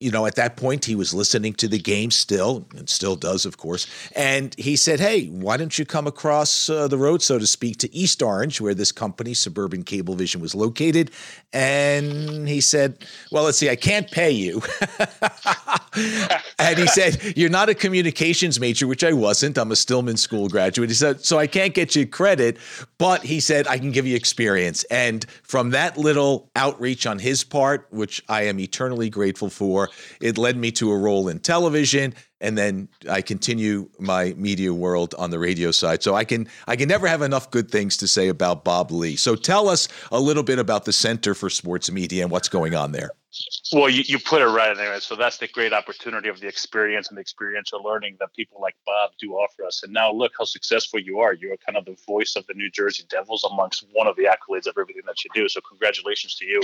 you 0.00 0.12
know, 0.12 0.26
at 0.26 0.36
that 0.36 0.56
point, 0.56 0.84
he 0.84 0.94
was 0.94 1.12
listening 1.12 1.54
to 1.54 1.66
the 1.66 1.78
game 1.78 2.12
still, 2.12 2.64
and 2.76 2.88
still 2.88 3.16
does, 3.16 3.44
of 3.44 3.56
course. 3.56 3.88
And 4.14 4.54
he 4.56 4.76
said, 4.76 5.00
Hey, 5.00 5.26
why 5.26 5.56
don't 5.56 5.76
you 5.76 5.84
come 5.84 6.06
across 6.06 6.70
uh, 6.70 6.86
the 6.86 6.96
road, 6.96 7.20
so 7.20 7.36
to 7.36 7.46
speak, 7.48 7.78
to 7.78 7.92
East 7.92 8.22
Orange, 8.22 8.60
where 8.60 8.74
this 8.74 8.92
company, 8.92 9.34
Suburban 9.34 9.82
Cablevision, 9.82 10.40
was 10.40 10.54
located? 10.54 11.10
And 11.52 12.46
he 12.46 12.60
said, 12.60 13.04
Well, 13.32 13.42
let's 13.42 13.58
see, 13.58 13.70
I 13.70 13.74
can't 13.74 14.08
pay 14.08 14.30
you. 14.30 14.62
and 16.60 16.78
he 16.78 16.86
said, 16.86 17.36
You're 17.36 17.50
not 17.50 17.68
a 17.68 17.74
communications 17.74 18.60
major, 18.60 18.86
which 18.86 19.02
I 19.02 19.12
wasn't. 19.12 19.58
I'm 19.58 19.72
a 19.72 19.76
Stillman 19.76 20.16
School 20.16 20.48
graduate. 20.48 20.90
He 20.90 20.94
said, 20.94 21.24
So 21.24 21.38
I 21.38 21.48
can't 21.48 21.74
get 21.74 21.96
you 21.96 22.06
credit, 22.06 22.58
but 22.98 23.24
he 23.24 23.40
said, 23.40 23.66
I 23.66 23.78
can 23.78 23.90
give 23.90 24.06
you 24.06 24.14
experience. 24.14 24.84
And 24.84 25.26
from 25.42 25.70
that 25.70 25.98
little 25.98 26.50
outreach 26.54 27.04
on 27.04 27.18
his 27.18 27.42
part, 27.42 27.88
which 27.90 28.22
I 28.28 28.42
am 28.42 28.60
eternally 28.60 29.10
grateful 29.10 29.50
for, 29.50 29.87
it 30.20 30.38
led 30.38 30.56
me 30.56 30.70
to 30.72 30.90
a 30.90 30.98
role 30.98 31.28
in 31.28 31.38
television, 31.38 32.14
and 32.40 32.56
then 32.56 32.88
I 33.08 33.22
continue 33.22 33.88
my 33.98 34.34
media 34.36 34.72
world 34.72 35.14
on 35.18 35.30
the 35.30 35.38
radio 35.38 35.70
side. 35.70 36.02
So 36.02 36.14
I 36.14 36.24
can 36.24 36.48
I 36.66 36.76
can 36.76 36.88
never 36.88 37.06
have 37.06 37.22
enough 37.22 37.50
good 37.50 37.70
things 37.70 37.96
to 37.98 38.08
say 38.08 38.28
about 38.28 38.64
Bob 38.64 38.90
Lee. 38.90 39.16
So 39.16 39.34
tell 39.34 39.68
us 39.68 39.88
a 40.12 40.20
little 40.20 40.42
bit 40.42 40.58
about 40.58 40.84
the 40.84 40.92
Center 40.92 41.34
for 41.34 41.50
Sports 41.50 41.90
Media 41.90 42.22
and 42.22 42.30
what's 42.30 42.48
going 42.48 42.74
on 42.74 42.92
there. 42.92 43.10
Well, 43.72 43.90
you, 43.90 44.02
you 44.06 44.18
put 44.18 44.40
it 44.40 44.46
right 44.46 44.70
in 44.70 44.78
there. 44.78 44.98
So 45.00 45.14
that's 45.14 45.36
the 45.38 45.48
great 45.48 45.72
opportunity 45.72 46.28
of 46.28 46.40
the 46.40 46.48
experience 46.48 47.08
and 47.08 47.16
the 47.16 47.20
experiential 47.20 47.82
learning 47.82 48.16
that 48.20 48.34
people 48.34 48.58
like 48.60 48.74
Bob 48.86 49.10
do 49.20 49.32
offer 49.34 49.64
us. 49.64 49.82
And 49.82 49.92
now 49.92 50.10
look 50.10 50.32
how 50.38 50.44
successful 50.44 50.98
you 50.98 51.18
are. 51.20 51.34
You're 51.34 51.56
kind 51.58 51.76
of 51.76 51.84
the 51.84 51.96
voice 52.06 52.36
of 52.36 52.46
the 52.46 52.54
New 52.54 52.70
Jersey 52.70 53.04
Devils 53.08 53.44
amongst 53.50 53.84
one 53.92 54.06
of 54.06 54.16
the 54.16 54.24
accolades 54.24 54.66
of 54.66 54.76
everything 54.78 55.02
that 55.06 55.22
you 55.24 55.30
do. 55.34 55.48
So 55.48 55.60
congratulations 55.60 56.36
to 56.36 56.46
you. 56.46 56.62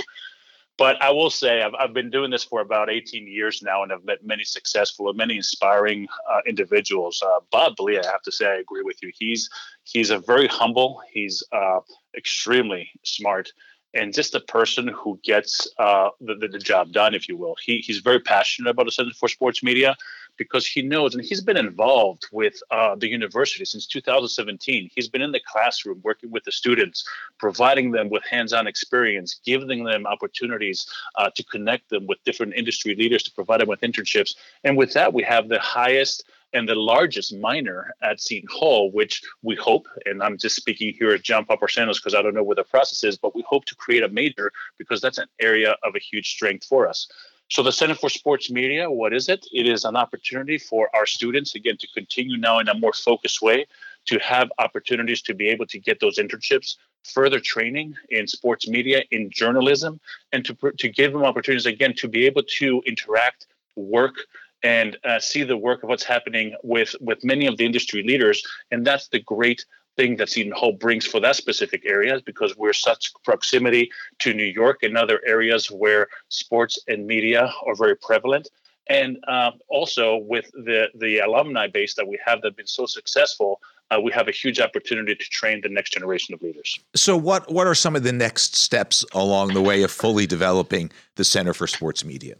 But 0.77 1.01
I 1.01 1.11
will 1.11 1.29
say 1.29 1.61
I've, 1.61 1.73
I've 1.75 1.93
been 1.93 2.09
doing 2.09 2.31
this 2.31 2.43
for 2.43 2.59
about 2.59 2.89
18 2.89 3.27
years 3.27 3.61
now, 3.63 3.83
and 3.83 3.93
I've 3.93 4.03
met 4.03 4.25
many 4.25 4.43
successful 4.43 5.07
and 5.07 5.17
many 5.17 5.37
inspiring 5.37 6.07
uh, 6.29 6.39
individuals. 6.45 7.23
Uh, 7.25 7.39
Bob 7.51 7.79
Lee, 7.79 7.97
I 7.97 8.05
have 8.05 8.21
to 8.23 8.31
say, 8.31 8.45
I 8.45 8.55
agree 8.55 8.83
with 8.83 9.01
you. 9.01 9.11
He's 9.17 9.49
he's 9.83 10.09
a 10.09 10.19
very 10.19 10.47
humble. 10.47 11.01
He's 11.11 11.43
uh, 11.53 11.79
extremely 12.17 12.89
smart, 13.03 13.53
and 13.93 14.13
just 14.13 14.35
a 14.35 14.41
person 14.41 14.89
who 14.89 15.17
gets 15.23 15.67
uh, 15.79 16.09
the, 16.19 16.35
the, 16.35 16.59
job 16.59 16.91
done, 16.91 17.15
if 17.15 17.29
you 17.29 17.37
will. 17.37 17.55
He 17.63 17.77
he's 17.77 17.99
very 17.99 18.19
passionate 18.19 18.71
about 18.71 18.85
the 18.85 18.91
Center 18.91 19.11
for 19.17 19.29
Sports 19.29 19.63
Media 19.63 19.95
because 20.37 20.65
he 20.65 20.81
knows 20.81 21.15
and 21.15 21.23
he's 21.23 21.41
been 21.41 21.57
involved 21.57 22.27
with 22.31 22.61
uh, 22.71 22.95
the 22.95 23.07
university 23.07 23.65
since 23.65 23.87
2017. 23.87 24.89
He's 24.93 25.07
been 25.07 25.21
in 25.21 25.31
the 25.31 25.41
classroom 25.45 26.01
working 26.03 26.31
with 26.31 26.43
the 26.43 26.51
students, 26.51 27.05
providing 27.37 27.91
them 27.91 28.09
with 28.09 28.23
hands 28.25 28.53
on 28.53 28.67
experience, 28.67 29.39
giving 29.45 29.83
them 29.83 30.05
opportunities 30.05 30.87
uh, 31.15 31.29
to 31.35 31.43
connect 31.45 31.89
them 31.89 32.07
with 32.07 32.23
different 32.25 32.53
industry 32.55 32.95
leaders 32.95 33.23
to 33.23 33.31
provide 33.31 33.61
them 33.61 33.69
with 33.69 33.81
internships. 33.81 34.35
And 34.63 34.77
with 34.77 34.93
that, 34.93 35.13
we 35.13 35.23
have 35.23 35.47
the 35.47 35.59
highest 35.59 36.25
and 36.55 36.69
the 36.69 36.75
largest 36.75 37.35
minor 37.35 37.93
at 38.01 38.21
Seton 38.21 38.47
Hall, 38.51 38.89
which 38.91 39.21
we 39.41 39.55
hope, 39.55 39.87
and 40.05 40.23
I'm 40.23 40.37
just 40.37 40.55
speaking 40.55 40.93
here 40.97 41.11
at 41.11 41.21
John 41.21 41.45
Paparsanos 41.45 41.97
because 41.97 42.15
I 42.15 42.21
don't 42.21 42.33
know 42.33 42.43
where 42.43 42.55
the 42.55 42.63
process 42.63 43.03
is, 43.03 43.17
but 43.17 43.35
we 43.35 43.43
hope 43.47 43.65
to 43.65 43.75
create 43.75 44.03
a 44.03 44.07
major 44.07 44.51
because 44.77 45.01
that's 45.01 45.17
an 45.17 45.27
area 45.41 45.75
of 45.83 45.95
a 45.95 45.99
huge 45.99 46.29
strength 46.29 46.65
for 46.65 46.87
us. 46.87 47.07
So 47.49 47.61
the 47.61 47.71
Center 47.71 47.95
for 47.95 48.09
Sports 48.09 48.49
Media, 48.49 48.89
what 48.89 49.13
is 49.13 49.29
it? 49.29 49.45
It 49.53 49.67
is 49.67 49.85
an 49.85 49.95
opportunity 49.95 50.57
for 50.57 50.89
our 50.95 51.05
students, 51.05 51.53
again, 51.53 51.77
to 51.77 51.87
continue 51.93 52.37
now 52.37 52.59
in 52.59 52.67
a 52.69 52.73
more 52.73 52.93
focused 52.93 53.41
way, 53.41 53.67
to 54.07 54.17
have 54.19 54.51
opportunities 54.57 55.21
to 55.23 55.33
be 55.35 55.47
able 55.49 55.67
to 55.67 55.79
get 55.79 55.99
those 55.99 56.17
internships, 56.17 56.75
further 57.03 57.39
training 57.39 57.95
in 58.09 58.27
sports 58.27 58.67
media, 58.67 59.03
in 59.11 59.29
journalism, 59.29 59.99
and 60.31 60.43
to, 60.45 60.57
to 60.79 60.89
give 60.89 61.13
them 61.13 61.23
opportunities, 61.23 61.67
again, 61.67 61.93
to 61.97 62.07
be 62.07 62.25
able 62.25 62.41
to 62.57 62.81
interact, 62.85 63.45
work, 63.75 64.15
and 64.63 64.97
uh, 65.03 65.19
see 65.19 65.43
the 65.43 65.55
work 65.55 65.83
of 65.83 65.89
what's 65.89 66.03
happening 66.03 66.55
with 66.63 66.95
with 66.99 67.23
many 67.23 67.45
of 67.45 67.57
the 67.57 67.65
industry 67.65 68.01
leaders 68.01 68.41
and 68.71 68.87
that's 68.87 69.09
the 69.09 69.19
great 69.19 69.63
thing 69.97 70.17
that 70.17 70.29
Seton 70.29 70.51
Hall 70.51 70.73
brings 70.73 71.05
for 71.05 71.19
that 71.21 71.35
specific 71.35 71.83
area 71.85 72.15
is 72.15 72.21
because 72.21 72.57
we're 72.57 72.73
such 72.73 73.11
proximity 73.23 73.91
to 74.19 74.33
New 74.33 74.45
York 74.45 74.83
and 74.83 74.97
other 74.97 75.21
areas 75.25 75.71
where 75.71 76.07
sports 76.29 76.79
and 76.87 77.05
media 77.05 77.51
are 77.65 77.75
very 77.75 77.95
prevalent. 77.95 78.49
And 78.87 79.17
um, 79.27 79.53
also 79.67 80.17
with 80.17 80.51
the 80.51 80.89
the 80.95 81.19
alumni 81.19 81.67
base 81.67 81.95
that 81.95 82.07
we 82.07 82.19
have 82.23 82.41
that 82.41 82.49
have 82.49 82.57
been 82.57 82.67
so 82.67 82.85
successful, 82.85 83.59
uh, 83.91 83.99
we 84.01 84.11
have 84.11 84.27
a 84.27 84.31
huge 84.31 84.59
opportunity 84.59 85.15
to 85.15 85.25
train 85.29 85.61
the 85.61 85.69
next 85.69 85.91
generation 85.91 86.33
of 86.33 86.41
leaders. 86.41 86.79
So, 86.95 87.15
what 87.15 87.51
what 87.51 87.67
are 87.67 87.75
some 87.75 87.95
of 87.95 88.03
the 88.03 88.11
next 88.11 88.55
steps 88.55 89.05
along 89.13 89.53
the 89.53 89.61
way 89.61 89.83
of 89.83 89.91
fully 89.91 90.25
developing 90.25 90.91
the 91.15 91.23
Center 91.23 91.53
for 91.53 91.67
Sports 91.67 92.03
Media? 92.03 92.35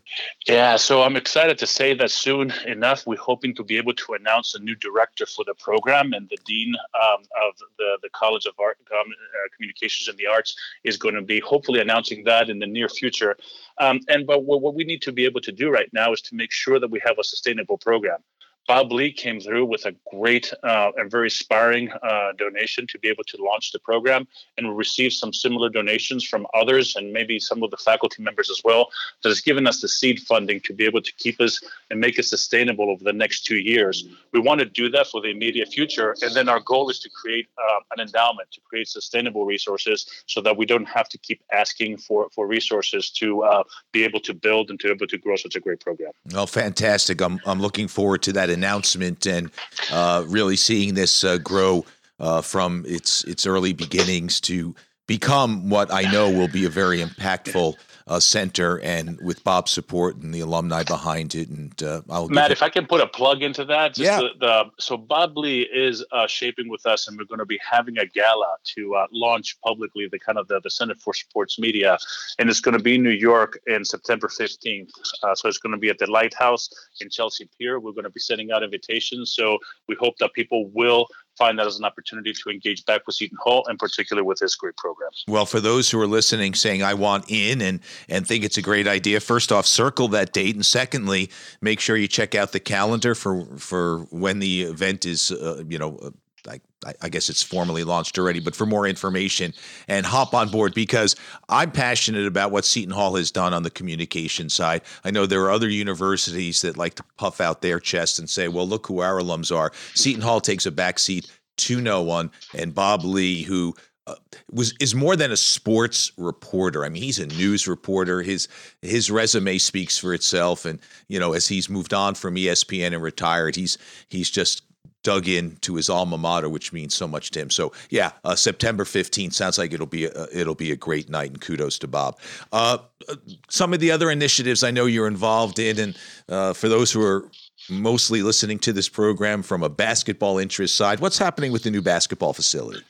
Yeah, 0.48 0.76
so 0.76 1.04
I'm 1.04 1.16
excited 1.16 1.58
to 1.60 1.68
say 1.68 1.94
that 1.94 2.12
soon 2.12 2.52
enough, 2.66 3.06
we're 3.06 3.18
hoping 3.18 3.54
to 3.56 3.64
be 3.64 3.78
able 3.78 3.94
to 3.94 4.14
announce 4.14 4.56
a 4.56 4.60
new 4.60 4.76
director 4.76 5.26
for 5.26 5.46
the 5.46 5.54
program, 5.54 6.14
and 6.14 6.28
the 6.30 6.38
dean 6.46 6.74
um, 7.02 7.22
of 7.48 7.54
the 7.78 7.98
the 8.02 8.10
College 8.10 8.46
of 8.46 8.54
Art, 8.60 8.78
um, 8.92 9.00
uh, 9.00 9.48
Communications 9.56 10.08
and 10.08 10.18
the 10.18 10.28
Arts 10.28 10.56
is 10.84 10.98
going 10.98 11.16
to 11.16 11.22
be 11.22 11.40
hopefully 11.40 11.80
announcing 11.80 12.24
that 12.24 12.50
in 12.50 12.60
the 12.60 12.68
near 12.68 12.90
future. 12.90 13.38
Um, 13.80 14.00
and 14.08 14.26
but 14.26 14.46
what, 14.46 14.62
what 14.62 14.74
we 14.74 14.84
need 14.84 15.02
to 15.04 15.12
be 15.12 15.26
able 15.26 15.42
to 15.42 15.52
do 15.52 15.70
right 15.70 15.90
now 15.94 16.12
is 16.12 16.22
to 16.22 16.36
make 16.36 16.52
sure 16.52 16.80
that 16.80 16.90
we 16.90 17.02
have 17.06 17.18
a 17.20 17.24
sustainable 17.24 17.78
program. 17.78 18.20
Bob 18.68 18.92
Lee 18.92 19.12
came 19.12 19.40
through 19.40 19.66
with 19.66 19.86
a 19.86 19.94
great 20.12 20.52
uh, 20.64 20.92
and 20.98 21.12
very 21.12 21.28
inspiring 21.28 21.92
uh, 22.02 22.32
donation 22.38 22.88
to 22.88 22.98
be 23.00 23.08
able 23.08 23.24
to 23.26 23.38
launch 23.44 23.72
the 23.72 23.80
program, 23.80 24.28
and 24.58 24.68
we 24.68 24.74
received 24.74 25.14
some 25.14 25.32
similar 25.32 25.70
donations 25.70 26.24
from 26.24 26.48
others 26.54 26.96
and 26.96 27.14
maybe 27.14 27.40
some 27.40 27.62
of 27.62 27.70
the 27.70 27.78
faculty 27.78 28.24
members 28.24 28.50
as 28.50 28.62
well. 28.64 28.90
That 29.22 29.30
has 29.30 29.42
given 29.42 29.68
us 29.68 29.82
the 29.82 29.88
seed 29.88 30.20
funding 30.22 30.62
to 30.62 30.74
be 30.74 30.86
able 30.86 31.02
to 31.02 31.14
keep 31.18 31.40
us 31.40 31.62
and 31.92 32.00
make 32.00 32.18
it 32.18 32.26
sustainable 32.26 32.90
over 32.90 33.04
the 33.04 33.14
next 33.14 33.46
two 33.46 33.58
years. 33.58 34.08
We 34.34 34.40
want 34.40 34.60
to 34.60 34.66
do 34.66 34.90
that 34.90 35.08
for 35.08 35.22
the 35.22 35.30
immediate 35.30 35.68
future, 35.68 36.16
and 36.22 36.34
then 36.34 36.50
our 36.50 36.60
goal 36.60 36.90
is 36.90 37.00
to 37.00 37.10
create 37.10 37.48
uh, 37.58 37.80
an 37.96 38.02
endowment 38.02 38.50
to 38.52 38.62
create 38.62 38.88
sustainable 38.88 39.46
resources 39.46 40.08
so 40.26 40.42
that 40.42 40.58
we 40.58 40.66
don't 40.66 40.88
have 40.88 41.08
to 41.10 41.18
keep 41.20 41.42
asking 41.54 41.98
for 41.98 42.30
for 42.34 42.48
resources 42.48 43.12
to 43.12 43.44
uh, 43.44 43.64
be 43.92 44.04
able 44.04 44.20
to 44.22 44.34
build 44.34 44.72
and 44.72 44.80
to 44.80 44.88
be 44.88 44.94
able 44.94 45.08
to 45.08 45.18
grow 45.20 45.36
such 45.36 45.56
a 45.56 45.60
great 45.60 45.80
program. 45.80 46.12
Oh, 46.34 46.48
fantastic! 46.48 47.22
I'm 47.22 47.40
I'm 47.46 47.62
looking 47.62 47.88
forward 47.88 48.24
to 48.24 48.34
that 48.34 48.55
announcement 48.56 49.28
and 49.28 49.52
uh, 49.92 50.24
really 50.28 50.56
seeing 50.56 50.96
this 50.96 51.24
uh, 51.24 51.38
grow 51.38 51.86
uh, 52.20 52.42
from 52.42 52.84
its 52.88 53.24
its 53.26 53.46
early 53.46 53.74
beginnings 53.74 54.42
to 54.42 54.74
become 55.08 55.70
what 55.70 55.94
I 55.94 56.04
know 56.12 56.30
will 56.30 56.48
be 56.48 56.66
a 56.66 56.70
very 56.70 57.02
impactful 57.02 57.76
uh, 58.08 58.20
center, 58.20 58.80
and 58.82 59.20
with 59.22 59.44
Bob's 59.44 59.72
support 59.72 60.18
and 60.18 60.32
the 60.34 60.40
alumni 60.42 60.84
behind 60.84 61.34
it. 61.34 61.50
And 61.50 61.82
uh, 61.82 62.02
I'll 62.10 62.28
Matt, 62.30 62.52
if 62.52 62.62
I 62.62 62.70
can 62.70 62.86
put 62.86 63.02
a 63.02 63.08
plug 63.08 63.42
into 63.42 63.66
that, 63.66 63.98
yeah. 63.98 64.20
The, 64.20 64.30
the, 64.40 64.64
so 64.78 64.96
Bob 64.96 65.36
Lee 65.38 65.62
is 65.62 66.06
uh, 66.12 66.28
shaping 66.28 66.70
with 66.70 66.86
us, 66.86 67.08
and 67.08 67.18
we're 67.18 67.26
going 67.26 67.40
to 67.40 67.46
be 67.46 67.60
having 67.68 67.98
a 67.98 68.06
gala 68.06 68.58
to 68.76 68.96
uh, 68.96 69.08
launch 69.12 69.58
publicly 69.62 70.08
the 70.12 70.20
kind 70.20 70.38
of 70.38 70.48
the, 70.48 70.62
the 70.62 70.70
Center 70.70 70.94
for 70.96 71.16
Sports 71.16 71.58
Media, 71.58 71.98
and 72.38 72.48
it's 72.48 72.60
going 72.60 72.78
to 72.78 72.84
be 72.84 72.96
in 72.96 73.04
New 73.04 73.10
York 73.10 73.60
in 73.66 73.84
September 73.84 74.28
15th. 74.28 74.92
Uh, 75.24 75.34
so 75.34 75.48
it's 75.48 75.58
going 75.58 75.74
to 75.74 75.80
be 75.80 75.90
at 75.90 75.98
the 75.98 76.10
Lighthouse 76.10 76.70
in 77.02 77.10
Chelsea 77.10 77.50
Pier. 77.58 77.80
We're 77.80 77.94
going 77.94 78.04
to 78.04 78.12
be 78.12 78.20
sending 78.20 78.52
out 78.52 78.62
invitations, 78.62 79.34
so 79.34 79.58
we 79.88 79.96
hope 80.00 80.16
that 80.20 80.34
people 80.34 80.70
will 80.70 81.08
find 81.38 81.60
that 81.60 81.68
as 81.68 81.78
an 81.78 81.86
opportunity 81.86 82.34
to 82.34 82.50
engage 82.50 82.86
back 82.86 83.06
with 83.06 83.16
Seton 83.16 83.38
Hall, 83.42 83.66
and 83.68 83.78
particularly 83.78 84.26
with 84.26 84.40
this 84.40 84.56
great 84.56 84.78
program. 84.78 85.10
Well, 85.28 85.46
for 85.46 85.60
those 85.60 85.90
who 85.90 86.00
are 86.00 86.08
listening, 86.08 86.54
saying 86.54 86.84
I 86.84 86.94
want 86.94 87.26
in 87.30 87.62
and 87.62 87.80
and 88.10 88.28
think 88.28 88.44
it's 88.44 88.58
a 88.58 88.62
great 88.62 88.88
idea, 88.88 89.20
first 89.20 89.52
off, 89.52 89.66
circle 89.66 90.08
that 90.10 90.34
date, 90.34 90.56
and 90.56 90.66
secondly, 90.66 91.30
make 91.62 91.80
sure 91.80 91.98
you 91.98 92.08
check 92.08 92.36
out 92.36 92.52
the 92.52 92.60
calendar 92.60 93.16
for 93.16 93.46
for 93.58 94.00
when 94.12 94.40
the 94.40 94.64
event 94.64 95.06
is, 95.06 95.32
uh, 95.32 95.64
you 95.68 95.78
know, 95.78 96.14
I, 96.48 96.94
I, 97.02 97.10
guess 97.10 97.30
it's 97.30 97.42
formally 97.42 97.84
launched 97.84 98.18
already, 98.18 98.40
but 98.40 98.56
for 98.56 98.66
more 98.66 98.88
information 98.88 99.54
and 99.88 100.06
hop 100.06 100.34
on 100.34 100.50
board 100.50 100.74
because 100.74 101.16
I'm 101.50 101.72
passionate 101.72 102.28
about 102.28 102.52
what 102.52 102.66
Seton 102.66 102.94
Hall 102.94 103.16
has 103.16 103.32
done 103.32 103.54
on 103.54 103.64
the 103.64 103.70
communication 103.70 104.50
side. 104.50 104.82
I 105.04 105.12
know 105.12 105.26
there 105.26 105.44
are 105.44 105.52
other 105.52 105.70
universities 105.70 106.62
that 106.62 106.78
like 106.78 106.96
to 106.96 107.04
puff 107.18 107.42
out 107.42 107.62
their 107.62 107.80
chest 107.80 108.20
and 108.20 108.30
say, 108.30 108.48
well, 108.48 108.68
look 108.68 108.88
who 108.88 109.00
our 109.00 109.20
alums 109.20 109.56
are. 109.56 109.72
Seton 109.94 110.22
Hall 110.22 110.42
takes 110.42 110.66
a 110.66 110.72
back 110.72 111.00
seat 111.00 111.32
to 111.58 111.82
no 111.82 112.02
one. 112.02 112.32
And 112.54 112.76
Bob 112.76 113.04
Lee, 113.04 113.44
who 113.44 113.76
uh, 114.08 114.16
was 114.52 114.74
is 114.80 114.94
more 114.94 115.16
than 115.16 115.32
a 115.32 115.38
sports 115.38 116.12
reporter. 116.18 116.86
I 116.86 116.90
mean, 116.90 117.02
he's 117.02 117.18
a 117.18 117.26
news 117.26 117.68
reporter. 117.68 118.22
His 118.22 118.48
his 118.84 119.10
resume 119.10 119.58
speaks 119.58 119.98
for 119.98 120.14
itself, 120.14 120.66
and 120.66 120.80
you 121.08 121.20
know, 121.20 121.34
as 121.34 121.48
he's 121.48 121.72
moved 121.72 121.92
on 121.92 122.14
from 122.14 122.36
ESPN 122.36 122.94
and 122.94 123.02
retired, 123.02 123.56
he's 123.56 123.80
he's 124.08 124.30
just 124.30 124.62
dug 125.06 125.28
in 125.28 125.56
to 125.62 125.76
his 125.76 125.88
alma 125.88 126.18
mater, 126.18 126.50
which 126.50 126.74
means 126.74 126.96
so 126.96 127.08
much 127.08 127.30
to 127.32 127.40
him. 127.40 127.50
So 127.50 127.72
yeah, 127.92 128.12
uh, 128.26 128.36
September 128.36 128.84
15th 128.84 129.34
sounds 129.34 129.58
like 129.58 129.72
it'll 129.72 129.86
be 129.86 130.06
a, 130.06 130.28
it'll 130.34 130.56
be 130.56 130.72
a 130.72 130.76
great 130.76 131.10
night, 131.10 131.30
and 131.30 131.40
kudos 131.40 131.78
to 131.80 131.88
Bob. 131.88 132.20
Uh, 132.52 132.80
uh, 133.08 133.16
some 133.48 133.72
of 133.72 133.80
the 133.80 133.92
other 133.92 134.10
initiatives 134.10 134.64
I 134.64 134.72
know 134.72 134.88
you're 134.88 135.08
involved 135.08 135.60
in, 135.60 135.80
and 135.80 135.98
uh, 136.28 136.54
for 136.54 136.68
those 136.68 136.92
who 136.92 137.04
are 137.04 137.30
mostly 137.70 138.24
listening 138.24 138.58
to 138.60 138.74
this 138.74 138.90
program 138.90 139.44
from 139.44 139.64
a 139.64 139.70
basketball 139.70 140.40
interest 140.40 140.76
side, 140.76 141.00
what's 141.00 141.20
happening 141.20 141.52
with 141.52 141.64
the 141.64 141.72
new 141.72 141.82
basketball 141.82 142.34
facility? 142.34 142.84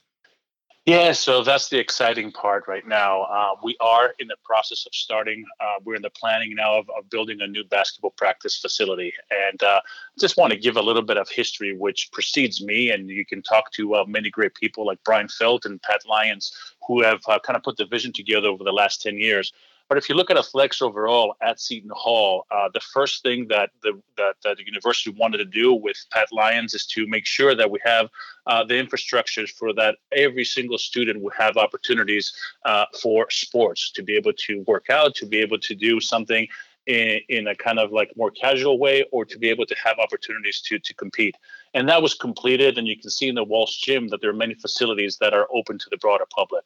Yeah, 0.85 1.13
so 1.13 1.43
that's 1.43 1.69
the 1.69 1.79
exciting 1.79 2.31
part 2.31 2.67
right 2.67 2.87
now. 2.87 3.23
Uh, 3.23 3.55
we 3.63 3.75
are 3.81 4.13
in 4.19 4.27
the 4.27 4.35
process 4.43 4.85
of 4.85 4.93
starting. 4.93 5.43
Uh, 5.59 5.79
we're 5.83 5.95
in 5.95 6.03
the 6.03 6.11
planning 6.11 6.53
now 6.53 6.77
of, 6.77 6.87
of, 6.95 7.09
building 7.09 7.41
a 7.41 7.47
new 7.47 7.63
basketball 7.63 8.11
practice 8.11 8.55
facility, 8.59 9.11
and 9.31 9.63
uh, 9.63 9.81
just 10.19 10.37
want 10.37 10.53
to 10.53 10.59
give 10.59 10.77
a 10.77 10.81
little 10.81 11.01
bit 11.01 11.17
of 11.17 11.27
history, 11.27 11.75
which 11.75 12.11
precedes 12.11 12.63
me. 12.63 12.91
And 12.91 13.09
you 13.09 13.25
can 13.25 13.41
talk 13.41 13.71
to 13.71 13.95
uh, 13.95 14.05
many 14.05 14.29
great 14.29 14.53
people 14.53 14.85
like 14.85 15.03
Bryan 15.03 15.27
Felt 15.27 15.65
and 15.65 15.81
Pat 15.81 16.01
Lyons, 16.07 16.55
who 16.87 17.01
have 17.01 17.21
uh, 17.27 17.39
kind 17.39 17.57
of 17.57 17.63
put 17.63 17.77
the 17.77 17.87
vision 17.87 18.13
together 18.13 18.47
over 18.47 18.63
the 18.63 18.71
last 18.71 19.01
ten 19.01 19.17
years. 19.17 19.53
But 19.87 19.99
if 19.99 20.09
you 20.09 20.15
look 20.15 20.31
at 20.31 20.37
athletics 20.37 20.81
overall 20.81 21.35
at 21.41 21.59
Seton 21.59 21.91
Hall, 21.93 22.45
uh, 22.49 22.69
the 22.73 22.79
first 22.79 23.21
thing 23.21 23.47
that 23.49 23.69
the 23.83 24.01
that, 24.17 24.35
that, 24.43 24.57
the 24.57 24.65
university 24.65 25.11
wanted 25.11 25.37
to 25.37 25.45
do 25.45 25.73
with 25.73 25.97
Pat 26.11 26.27
Lyons 26.31 26.73
is 26.73 26.87
to 26.87 27.05
make 27.07 27.25
sure 27.25 27.53
that 27.53 27.69
we 27.69 27.79
have 27.85 28.09
uh, 28.47 28.63
the 28.63 28.73
infrastructures 28.73 29.49
for 29.51 29.73
that 29.73 29.97
every 30.11 30.43
single 30.43 30.79
student 30.79 31.21
will 31.21 31.31
have 31.37 31.55
opportunities 31.57 32.33
uh, 32.65 32.85
for 32.99 33.29
sports 33.29 33.91
to 33.91 34.01
be 34.01 34.15
able 34.15 34.33
to 34.33 34.63
work 34.67 34.89
out, 34.89 35.13
to 35.15 35.25
be 35.27 35.37
able 35.37 35.59
to 35.59 35.75
do 35.75 35.99
something 35.99 36.47
in, 36.87 37.19
in, 37.29 37.47
a 37.47 37.55
kind 37.55 37.79
of 37.79 37.91
like 37.91 38.11
more 38.15 38.31
casual 38.31 38.79
way 38.79 39.05
or 39.11 39.25
to 39.25 39.37
be 39.37 39.49
able 39.49 39.65
to 39.67 39.75
have 39.83 39.99
opportunities 39.99 40.61
to 40.61 40.79
to 40.79 40.93
compete. 40.95 41.35
And 41.75 41.87
that 41.89 42.01
was 42.01 42.15
completed 42.15 42.79
and 42.79 42.87
you 42.87 42.97
can 42.97 43.11
see 43.11 43.27
in 43.27 43.35
the 43.35 43.43
walsh 43.43 43.77
gym 43.77 44.07
that 44.07 44.21
there 44.21 44.31
are 44.31 44.41
many 44.45 44.55
facilities 44.55 45.17
that 45.17 45.33
are 45.35 45.47
open 45.53 45.77
to 45.77 45.89
the 45.91 45.97
broader 45.97 46.25
public 46.35 46.63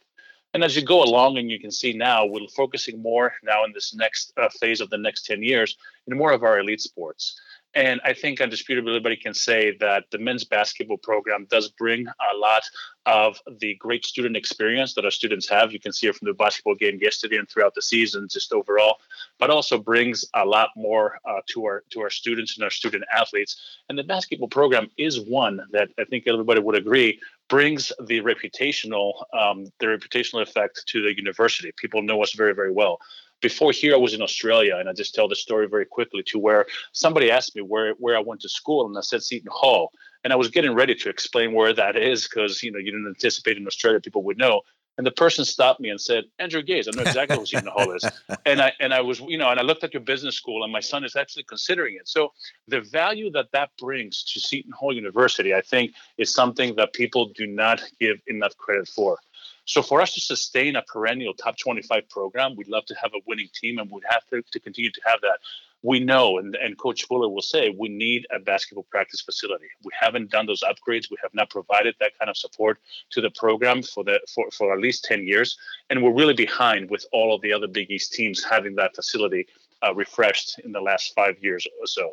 and 0.53 0.63
as 0.63 0.75
you 0.75 0.84
go 0.84 1.03
along, 1.03 1.38
and 1.38 1.50
you 1.50 1.60
can 1.60 1.72
see 1.72 1.94
now, 1.94 2.25
we're 2.25 2.48
focusing 2.56 3.01
more 3.01 3.34
now 3.44 3.63
in 3.65 3.72
this 3.74 3.94
next 3.94 4.34
uh, 4.38 4.50
phase 4.50 4.82
of 4.82 4.89
the 4.89 4.98
next 4.98 5.25
10 5.25 5.44
years 5.44 5.77
in 6.08 6.18
more 6.18 6.32
of 6.32 6.44
our 6.44 6.60
elite 6.60 6.82
sports. 6.82 7.39
And 7.75 8.01
I 8.03 8.13
think 8.13 8.39
undisputably 8.39 8.89
everybody 8.89 9.15
can 9.15 9.36
say 9.36 9.77
that 9.77 10.06
the 10.10 10.18
men's 10.18 10.44
basketball 10.44 10.98
program 10.98 11.46
does 11.51 11.70
bring 11.70 12.08
a 12.08 12.38
lot 12.38 12.63
of 13.06 13.39
the 13.60 13.75
great 13.75 14.06
student 14.06 14.36
experience 14.36 14.96
that 14.96 15.06
our 15.06 15.12
students 15.12 15.48
have. 15.50 15.72
You 15.72 15.79
can 15.79 15.94
see 15.94 16.08
it 16.08 16.15
from 16.15 16.27
the 16.27 16.34
basketball 16.34 16.74
game 16.74 16.98
yesterday 17.00 17.38
and 17.38 17.48
throughout 17.48 17.75
the 17.75 17.82
season, 17.84 18.27
just 18.27 18.53
overall, 18.53 18.98
but 19.38 19.51
also 19.51 19.77
brings 19.77 20.25
a 20.34 20.44
lot 20.44 20.70
more 20.75 21.20
uh, 21.25 21.41
to 21.50 21.65
our 21.65 21.84
to 21.91 22.01
our 22.01 22.10
students 22.10 22.58
and 22.58 22.63
our 22.63 22.72
student 22.72 23.03
athletes. 23.15 23.56
And 23.88 23.98
the 23.98 24.03
basketball 24.03 24.50
program 24.50 24.89
is 24.98 25.20
one 25.20 25.62
that 25.72 25.89
I 26.00 26.06
think 26.06 26.24
everybody 26.27 26.62
would 26.62 26.75
agree 26.75 27.20
brings 27.50 27.91
the 28.06 28.22
reputational 28.22 29.13
um, 29.34 29.65
the 29.79 29.88
reputational 29.88 30.41
effect 30.41 30.84
to 30.88 31.01
the 31.01 31.15
university. 31.15 31.72
People 31.75 32.01
know 32.01 32.22
us 32.24 32.34
very 32.34 32.53
very 32.53 32.72
well. 32.72 33.00
Before 33.41 33.72
here, 33.72 33.94
I 33.94 33.98
was 33.98 34.13
in 34.13 34.22
Australia, 34.22 34.75
and 34.77 34.89
I 34.89 34.94
just 34.94 35.15
tell 35.15 35.29
the 35.29 35.36
story 35.36 35.68
very 35.68 35.86
quickly 35.86 36.24
to 36.24 36.39
where 36.39 36.65
somebody 36.92 37.31
asked 37.31 37.55
me 37.55 37.62
where 37.62 37.94
where 37.94 38.16
I 38.16 38.22
went 38.22 38.42
to 38.42 38.50
school, 38.50 38.85
and 38.85 38.98
I 38.98 39.01
said 39.01 39.24
Seton 39.24 39.50
Hall, 39.51 39.92
and 40.24 40.33
I 40.33 40.35
was 40.35 40.50
getting 40.50 40.74
ready 40.74 40.96
to 40.96 41.09
explain 41.09 41.53
where 41.53 41.74
that 41.74 41.96
is 41.96 42.27
because 42.27 42.64
you 42.64 42.72
know 42.72 42.79
you 42.79 42.92
didn't 42.92 43.07
anticipate 43.07 43.57
in 43.57 43.68
Australia 43.68 44.00
people 44.00 44.24
would 44.24 44.38
know. 44.38 44.62
And 45.00 45.07
the 45.07 45.12
person 45.12 45.46
stopped 45.46 45.79
me 45.79 45.88
and 45.88 46.01
said, 46.01 46.25
Andrew 46.40 46.62
Gaze, 46.62 46.90
I 46.90 46.92
know 46.94 47.03
exactly 47.03 47.38
what 47.38 47.48
Seton 47.48 47.70
Hall 47.70 47.94
is. 47.94 48.03
And 48.46 48.62
I 48.62 48.74
and 48.81 48.94
I 48.94 49.00
was, 49.00 49.22
you 49.22 49.38
know, 49.38 49.50
and 49.50 49.57
I 49.57 49.64
looked 49.64 49.85
at 49.85 49.94
your 49.94 50.01
business 50.01 50.35
school, 50.35 50.64
and 50.64 50.74
my 50.74 50.81
son 50.81 51.05
is 51.05 51.16
actually 51.16 51.44
considering 51.44 51.96
it. 51.96 52.09
So 52.09 52.33
the 52.68 52.81
value 52.81 53.31
that 53.31 53.48
that 53.53 53.70
brings 53.77 54.24
to 54.25 54.42
Seton 54.42 54.74
Hall 54.74 54.94
University, 54.94 55.53
I 55.53 55.62
think, 55.62 55.94
is 56.18 56.33
something 56.33 56.75
that 56.75 56.92
people 56.92 57.31
do 57.33 57.48
not 57.48 57.81
give 57.98 58.18
enough 58.27 58.57
credit 58.57 58.90
for. 58.90 59.18
So 59.64 59.81
for 59.81 60.01
us 60.01 60.16
to 60.16 60.20
sustain 60.20 60.75
a 60.75 60.81
perennial 60.81 61.33
top 61.33 61.57
25 61.57 62.09
program, 62.09 62.57
we'd 62.57 62.68
love 62.68 62.85
to 62.88 62.96
have 63.01 63.12
a 63.14 63.22
winning 63.25 63.50
team, 63.53 63.77
and 63.77 63.90
we'd 63.90 64.03
have 64.09 64.25
to, 64.31 64.42
to 64.51 64.59
continue 64.59 64.92
to 64.92 65.01
have 65.05 65.22
that 65.22 65.40
we 65.81 66.00
know, 66.00 66.39
and, 66.39 66.55
and 66.55 66.77
Coach 66.77 67.05
Fuller 67.05 67.29
will 67.29 67.42
say, 67.42 67.74
we 67.77 67.87
need 67.87 68.27
a 68.35 68.39
basketball 68.39 68.85
practice 68.92 69.22
facility. 69.22 69.68
We 69.83 69.92
haven't 69.98 70.29
done 70.29 70.46
those 70.46 70.61
upgrades. 70.61 71.09
We 71.09 71.18
have 71.22 71.33
not 71.33 71.50
provided 71.50 71.96
that 72.00 72.18
kind 72.20 72.29
of 72.29 72.37
support 72.37 72.79
to 73.11 73.22
the 73.22 73.31
program 73.31 73.83
for 73.83 74.03
the 74.03 74.20
for, 74.33 74.50
for 74.51 74.74
at 74.74 74.79
least 74.79 75.05
10 75.05 75.25
years. 75.25 75.57
And 75.89 76.03
we're 76.03 76.13
really 76.13 76.33
behind 76.33 76.89
with 76.89 77.05
all 77.13 77.33
of 77.33 77.42
the 77.42 77.53
other 77.53 77.68
Big 77.68 77.89
East 77.89 78.13
teams 78.13 78.44
having 78.44 78.75
that 78.75 78.96
facility 78.96 79.48
uh, 79.81 79.94
refreshed 79.96 80.59
in 80.59 80.72
the 80.72 80.81
last 80.81 81.13
five 81.15 81.35
years 81.42 81.65
or 81.79 81.87
so. 81.87 82.11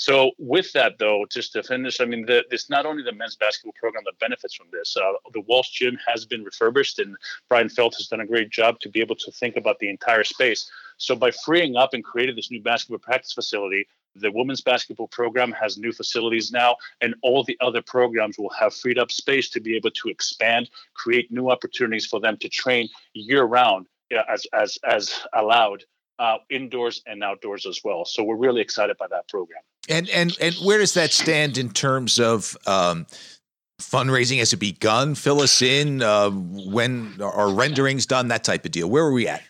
So 0.00 0.30
with 0.38 0.72
that, 0.72 0.98
though, 0.98 1.26
just 1.30 1.52
to 1.52 1.62
finish, 1.62 2.00
I 2.00 2.06
mean, 2.06 2.24
the, 2.24 2.42
it's 2.50 2.70
not 2.70 2.86
only 2.86 3.02
the 3.02 3.12
men's 3.12 3.36
basketball 3.36 3.74
program 3.78 4.02
that 4.06 4.18
benefits 4.18 4.54
from 4.54 4.68
this. 4.72 4.96
Uh, 4.96 5.12
the 5.34 5.42
Walsh 5.42 5.68
Gym 5.68 5.98
has 6.06 6.24
been 6.24 6.42
refurbished, 6.42 6.98
and 7.00 7.14
Bryan 7.50 7.68
Felt 7.68 7.96
has 7.98 8.06
done 8.06 8.20
a 8.20 8.26
great 8.26 8.48
job 8.48 8.80
to 8.80 8.88
be 8.88 9.02
able 9.02 9.16
to 9.16 9.30
think 9.30 9.56
about 9.56 9.78
the 9.78 9.90
entire 9.90 10.24
space. 10.24 10.70
So 10.96 11.14
by 11.14 11.30
freeing 11.30 11.76
up 11.76 11.92
and 11.92 12.02
creating 12.02 12.36
this 12.36 12.50
new 12.50 12.62
basketball 12.62 12.98
practice 12.98 13.34
facility, 13.34 13.86
the 14.16 14.32
women's 14.32 14.62
basketball 14.62 15.08
program 15.08 15.52
has 15.52 15.76
new 15.76 15.92
facilities 15.92 16.50
now, 16.50 16.76
and 17.02 17.14
all 17.22 17.44
the 17.44 17.58
other 17.60 17.82
programs 17.82 18.38
will 18.38 18.50
have 18.58 18.74
freed 18.74 18.98
up 18.98 19.12
space 19.12 19.50
to 19.50 19.60
be 19.60 19.76
able 19.76 19.90
to 19.90 20.08
expand, 20.08 20.70
create 20.94 21.30
new 21.30 21.50
opportunities 21.50 22.06
for 22.06 22.20
them 22.20 22.38
to 22.38 22.48
train 22.48 22.88
year 23.12 23.44
round 23.44 23.86
as 24.28 24.46
as 24.54 24.78
as 24.84 25.20
allowed 25.34 25.84
uh, 26.20 26.36
indoors 26.50 27.02
and 27.06 27.24
outdoors 27.24 27.66
as 27.66 27.80
well. 27.82 28.04
So 28.04 28.22
we're 28.22 28.36
really 28.36 28.60
excited 28.60 28.96
by 28.98 29.06
that 29.08 29.26
program. 29.28 29.62
And 29.88 30.08
and 30.10 30.36
and 30.40 30.54
where 30.56 30.78
does 30.78 30.94
that 30.94 31.12
stand 31.12 31.58
in 31.58 31.70
terms 31.70 32.20
of 32.20 32.56
um, 32.66 33.06
fundraising? 33.80 34.38
Has 34.38 34.52
it 34.52 34.58
begun? 34.58 35.14
Fill 35.14 35.40
us 35.40 35.62
in. 35.62 36.02
Uh, 36.02 36.30
when 36.30 37.20
are 37.20 37.50
renderings 37.50 38.06
done? 38.06 38.28
That 38.28 38.44
type 38.44 38.64
of 38.66 38.70
deal. 38.70 38.88
Where 38.88 39.04
are 39.04 39.12
we 39.12 39.26
at? 39.26 39.42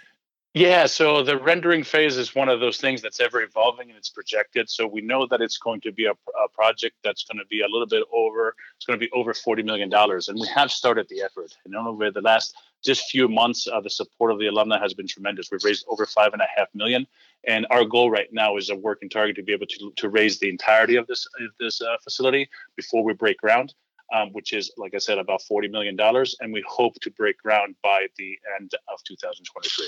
Yeah, 0.54 0.86
so 0.86 1.22
the 1.22 1.38
rendering 1.38 1.84
phase 1.84 2.16
is 2.16 2.34
one 2.34 2.48
of 2.48 2.58
those 2.58 2.78
things 2.78 3.00
that's 3.02 3.20
ever 3.20 3.40
evolving 3.40 3.88
and 3.88 3.96
it's 3.96 4.08
projected. 4.08 4.68
So 4.68 4.84
we 4.84 5.00
know 5.00 5.24
that 5.30 5.40
it's 5.40 5.58
going 5.58 5.80
to 5.82 5.92
be 5.92 6.06
a, 6.06 6.10
a 6.12 6.48
project 6.52 6.96
that's 7.04 7.22
going 7.22 7.38
to 7.38 7.46
be 7.46 7.60
a 7.60 7.68
little 7.68 7.86
bit 7.86 8.02
over. 8.12 8.56
It's 8.76 8.84
going 8.84 8.98
to 8.98 9.04
be 9.04 9.10
over 9.12 9.34
forty 9.34 9.62
million 9.62 9.88
dollars, 9.88 10.28
and 10.28 10.38
we 10.40 10.48
have 10.54 10.72
started 10.72 11.08
the 11.08 11.22
effort. 11.22 11.56
And 11.64 11.76
over 11.76 12.10
the 12.10 12.20
last 12.20 12.54
just 12.84 13.10
few 13.10 13.28
months, 13.28 13.66
uh, 13.66 13.80
the 13.80 13.90
support 13.90 14.30
of 14.30 14.38
the 14.38 14.46
alumni 14.46 14.78
has 14.78 14.94
been 14.94 15.06
tremendous. 15.06 15.50
We've 15.50 15.64
raised 15.64 15.84
over 15.88 16.06
five 16.06 16.32
and 16.32 16.42
a 16.42 16.46
half 16.56 16.68
million, 16.74 17.06
and 17.46 17.66
our 17.70 17.84
goal 17.84 18.10
right 18.10 18.28
now 18.32 18.56
is 18.56 18.70
a 18.70 18.76
working 18.76 19.08
target 19.08 19.36
to 19.36 19.42
be 19.42 19.52
able 19.52 19.66
to 19.66 19.92
to 19.96 20.08
raise 20.08 20.38
the 20.38 20.48
entirety 20.48 20.96
of 20.96 21.06
this 21.06 21.26
of 21.40 21.50
this 21.58 21.80
uh, 21.80 21.96
facility 22.02 22.48
before 22.76 23.04
we 23.04 23.12
break 23.12 23.38
ground. 23.38 23.74
Um, 24.12 24.32
which 24.32 24.52
is, 24.52 24.72
like 24.76 24.92
I 24.96 24.98
said, 24.98 25.18
about 25.18 25.40
$40 25.48 25.70
million. 25.70 25.96
And 26.40 26.52
we 26.52 26.64
hope 26.66 26.94
to 27.02 27.12
break 27.12 27.38
ground 27.38 27.76
by 27.80 28.08
the 28.18 28.36
end 28.58 28.72
of 28.92 28.98
2023. 29.04 29.86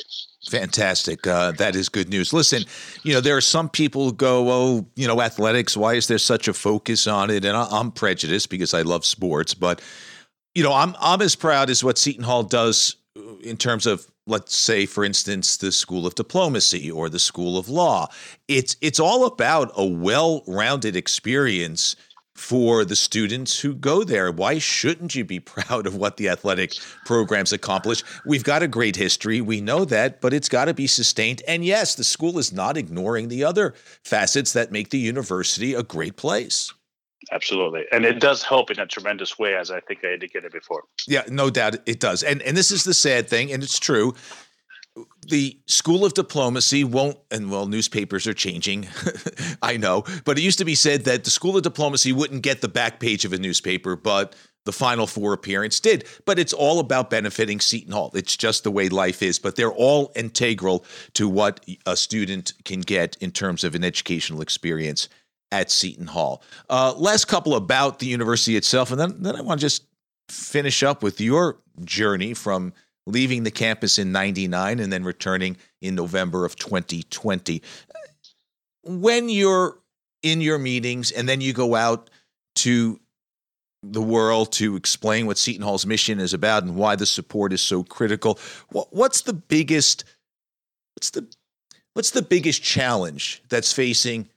Fantastic. 0.48 1.26
Uh, 1.26 1.50
that 1.50 1.74
is 1.74 1.88
good 1.88 2.08
news. 2.08 2.32
Listen, 2.32 2.62
you 3.02 3.14
know, 3.14 3.20
there 3.20 3.36
are 3.36 3.40
some 3.40 3.68
people 3.68 4.04
who 4.04 4.12
go, 4.12 4.48
oh, 4.48 4.86
you 4.94 5.08
know, 5.08 5.20
athletics, 5.20 5.76
why 5.76 5.94
is 5.94 6.06
there 6.06 6.18
such 6.18 6.46
a 6.46 6.52
focus 6.52 7.08
on 7.08 7.30
it? 7.30 7.44
And 7.44 7.56
I'm 7.56 7.90
prejudiced 7.90 8.48
because 8.48 8.74
I 8.74 8.82
love 8.82 9.04
sports, 9.04 9.54
but 9.54 9.82
you 10.54 10.62
know, 10.62 10.72
I'm 10.72 10.94
I'm 11.00 11.22
as 11.22 11.34
proud 11.34 11.70
as 11.70 11.82
what 11.82 11.98
Seton 11.98 12.24
Hall 12.24 12.42
does 12.42 12.96
uh, 13.16 13.36
in 13.38 13.56
terms 13.56 13.86
of 13.86 14.06
let's 14.26 14.56
say 14.56 14.86
for 14.86 15.04
instance 15.04 15.56
the 15.56 15.72
school 15.72 16.06
of 16.06 16.14
diplomacy 16.14 16.90
or 16.90 17.08
the 17.08 17.18
school 17.18 17.58
of 17.58 17.68
law. 17.68 18.08
It's 18.48 18.76
it's 18.80 19.00
all 19.00 19.26
about 19.26 19.72
a 19.76 19.86
well-rounded 19.86 20.94
experience 20.94 21.96
for 22.34 22.84
the 22.84 22.96
students 22.96 23.60
who 23.60 23.74
go 23.74 24.04
there. 24.04 24.32
Why 24.32 24.58
shouldn't 24.58 25.14
you 25.14 25.24
be 25.24 25.40
proud 25.54 25.86
of 25.86 25.96
what 25.96 26.16
the 26.16 26.28
athletic 26.28 26.74
programs 27.04 27.52
accomplish? 27.52 28.02
We've 28.24 28.44
got 28.44 28.62
a 28.62 28.68
great 28.68 28.96
history. 28.96 29.40
We 29.40 29.60
know 29.60 29.84
that 29.86 30.20
but 30.20 30.34
it's 30.34 30.48
got 30.48 30.66
to 30.66 30.74
be 30.74 30.86
sustained. 30.86 31.42
And 31.48 31.64
yes 31.64 31.94
the 31.94 32.04
school 32.04 32.38
is 32.38 32.52
not 32.52 32.76
ignoring 32.76 33.28
the 33.28 33.44
other 33.44 33.74
facets 34.04 34.52
that 34.52 34.72
make 34.72 34.90
the 34.90 34.98
university 34.98 35.72
a 35.72 35.82
great 35.82 36.16
place 36.16 36.72
absolutely, 37.32 37.84
and 37.92 38.04
it 38.04 38.20
does 38.20 38.42
help 38.42 38.70
in 38.70 38.78
a 38.78 38.86
tremendous 38.86 39.38
way, 39.38 39.54
as 39.54 39.70
I 39.70 39.80
think 39.80 40.04
I 40.04 40.12
indicated 40.12 40.52
before. 40.52 40.84
Yeah, 41.06 41.22
no 41.28 41.50
doubt 41.50 41.76
it 41.86 42.00
does, 42.00 42.22
and 42.22 42.42
and 42.42 42.56
this 42.56 42.70
is 42.70 42.84
the 42.84 42.94
sad 42.94 43.28
thing, 43.28 43.52
and 43.52 43.62
it's 43.62 43.78
true. 43.78 44.14
The 45.28 45.58
School 45.66 46.04
of 46.04 46.12
Diplomacy 46.12 46.84
won't, 46.84 47.16
and 47.30 47.50
well, 47.50 47.66
newspapers 47.66 48.26
are 48.26 48.34
changing, 48.34 48.88
I 49.62 49.78
know, 49.78 50.04
but 50.24 50.36
it 50.38 50.42
used 50.42 50.58
to 50.58 50.66
be 50.66 50.74
said 50.74 51.04
that 51.04 51.24
the 51.24 51.30
School 51.30 51.56
of 51.56 51.62
Diplomacy 51.62 52.12
wouldn't 52.12 52.42
get 52.42 52.60
the 52.60 52.68
back 52.68 53.00
page 53.00 53.24
of 53.24 53.32
a 53.32 53.38
newspaper, 53.38 53.96
but 53.96 54.34
the 54.64 54.72
Final 54.72 55.06
Four 55.06 55.32
appearance 55.32 55.80
did. 55.80 56.06
But 56.24 56.38
it's 56.38 56.52
all 56.52 56.78
about 56.78 57.10
benefiting 57.10 57.60
Seton 57.60 57.92
Hall. 57.92 58.10
It's 58.14 58.36
just 58.36 58.64
the 58.64 58.70
way 58.70 58.88
life 58.88 59.22
is. 59.22 59.38
But 59.38 59.56
they're 59.56 59.72
all 59.72 60.12
integral 60.14 60.84
to 61.14 61.28
what 61.28 61.64
a 61.86 61.96
student 61.96 62.52
can 62.64 62.80
get 62.80 63.16
in 63.20 63.30
terms 63.30 63.64
of 63.64 63.74
an 63.74 63.84
educational 63.84 64.40
experience 64.40 65.08
at 65.52 65.70
Seton 65.70 66.08
Hall. 66.08 66.42
Uh, 66.68 66.94
last 66.96 67.26
couple 67.26 67.54
about 67.54 68.00
the 68.00 68.06
university 68.06 68.56
itself, 68.56 68.90
and 68.90 68.98
then, 68.98 69.22
then 69.22 69.36
I 69.36 69.42
want 69.42 69.60
to 69.60 69.64
just 69.64 69.84
finish 70.28 70.82
up 70.82 71.02
with 71.02 71.20
your 71.20 71.58
journey 71.84 72.34
from 72.34 72.72
leaving 73.06 73.44
the 73.44 73.50
campus 73.50 73.98
in 73.98 74.10
99 74.10 74.80
and 74.80 74.92
then 74.92 75.04
returning 75.04 75.56
in 75.80 75.94
November 75.94 76.44
of 76.44 76.56
2020. 76.56 77.62
When 78.84 79.28
you're 79.28 79.78
in 80.22 80.40
your 80.40 80.58
meetings 80.58 81.10
and 81.10 81.28
then 81.28 81.40
you 81.40 81.52
go 81.52 81.74
out 81.74 82.10
to 82.54 82.98
the 83.82 84.02
world 84.02 84.52
to 84.52 84.76
explain 84.76 85.26
what 85.26 85.36
Seton 85.36 85.62
Hall's 85.62 85.84
mission 85.84 86.20
is 86.20 86.32
about 86.32 86.62
and 86.62 86.76
why 86.76 86.94
the 86.94 87.06
support 87.06 87.52
is 87.52 87.60
so 87.60 87.82
critical. 87.82 88.38
What's 88.70 89.22
the 89.22 89.32
biggest 89.32 90.04
what's 90.94 91.10
the 91.10 91.26
what's 91.94 92.12
the 92.12 92.22
biggest 92.22 92.62
challenge 92.62 93.42
that's 93.48 93.72
facing 93.72 94.28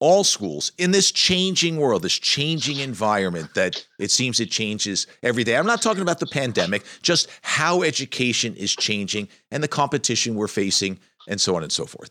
all 0.00 0.24
schools 0.24 0.72
in 0.78 0.90
this 0.90 1.10
changing 1.10 1.76
world, 1.76 2.02
this 2.02 2.18
changing 2.18 2.78
environment 2.78 3.54
that 3.54 3.86
it 3.98 4.10
seems 4.10 4.40
it 4.40 4.50
changes 4.50 5.06
every 5.22 5.44
day. 5.44 5.56
I'm 5.56 5.66
not 5.66 5.82
talking 5.82 6.02
about 6.02 6.20
the 6.20 6.26
pandemic, 6.26 6.84
just 7.02 7.28
how 7.42 7.82
education 7.82 8.54
is 8.56 8.74
changing 8.74 9.28
and 9.50 9.62
the 9.62 9.68
competition 9.68 10.34
we're 10.34 10.48
facing 10.48 10.98
and 11.28 11.40
so 11.40 11.56
on 11.56 11.62
and 11.62 11.72
so 11.72 11.86
forth. 11.86 12.10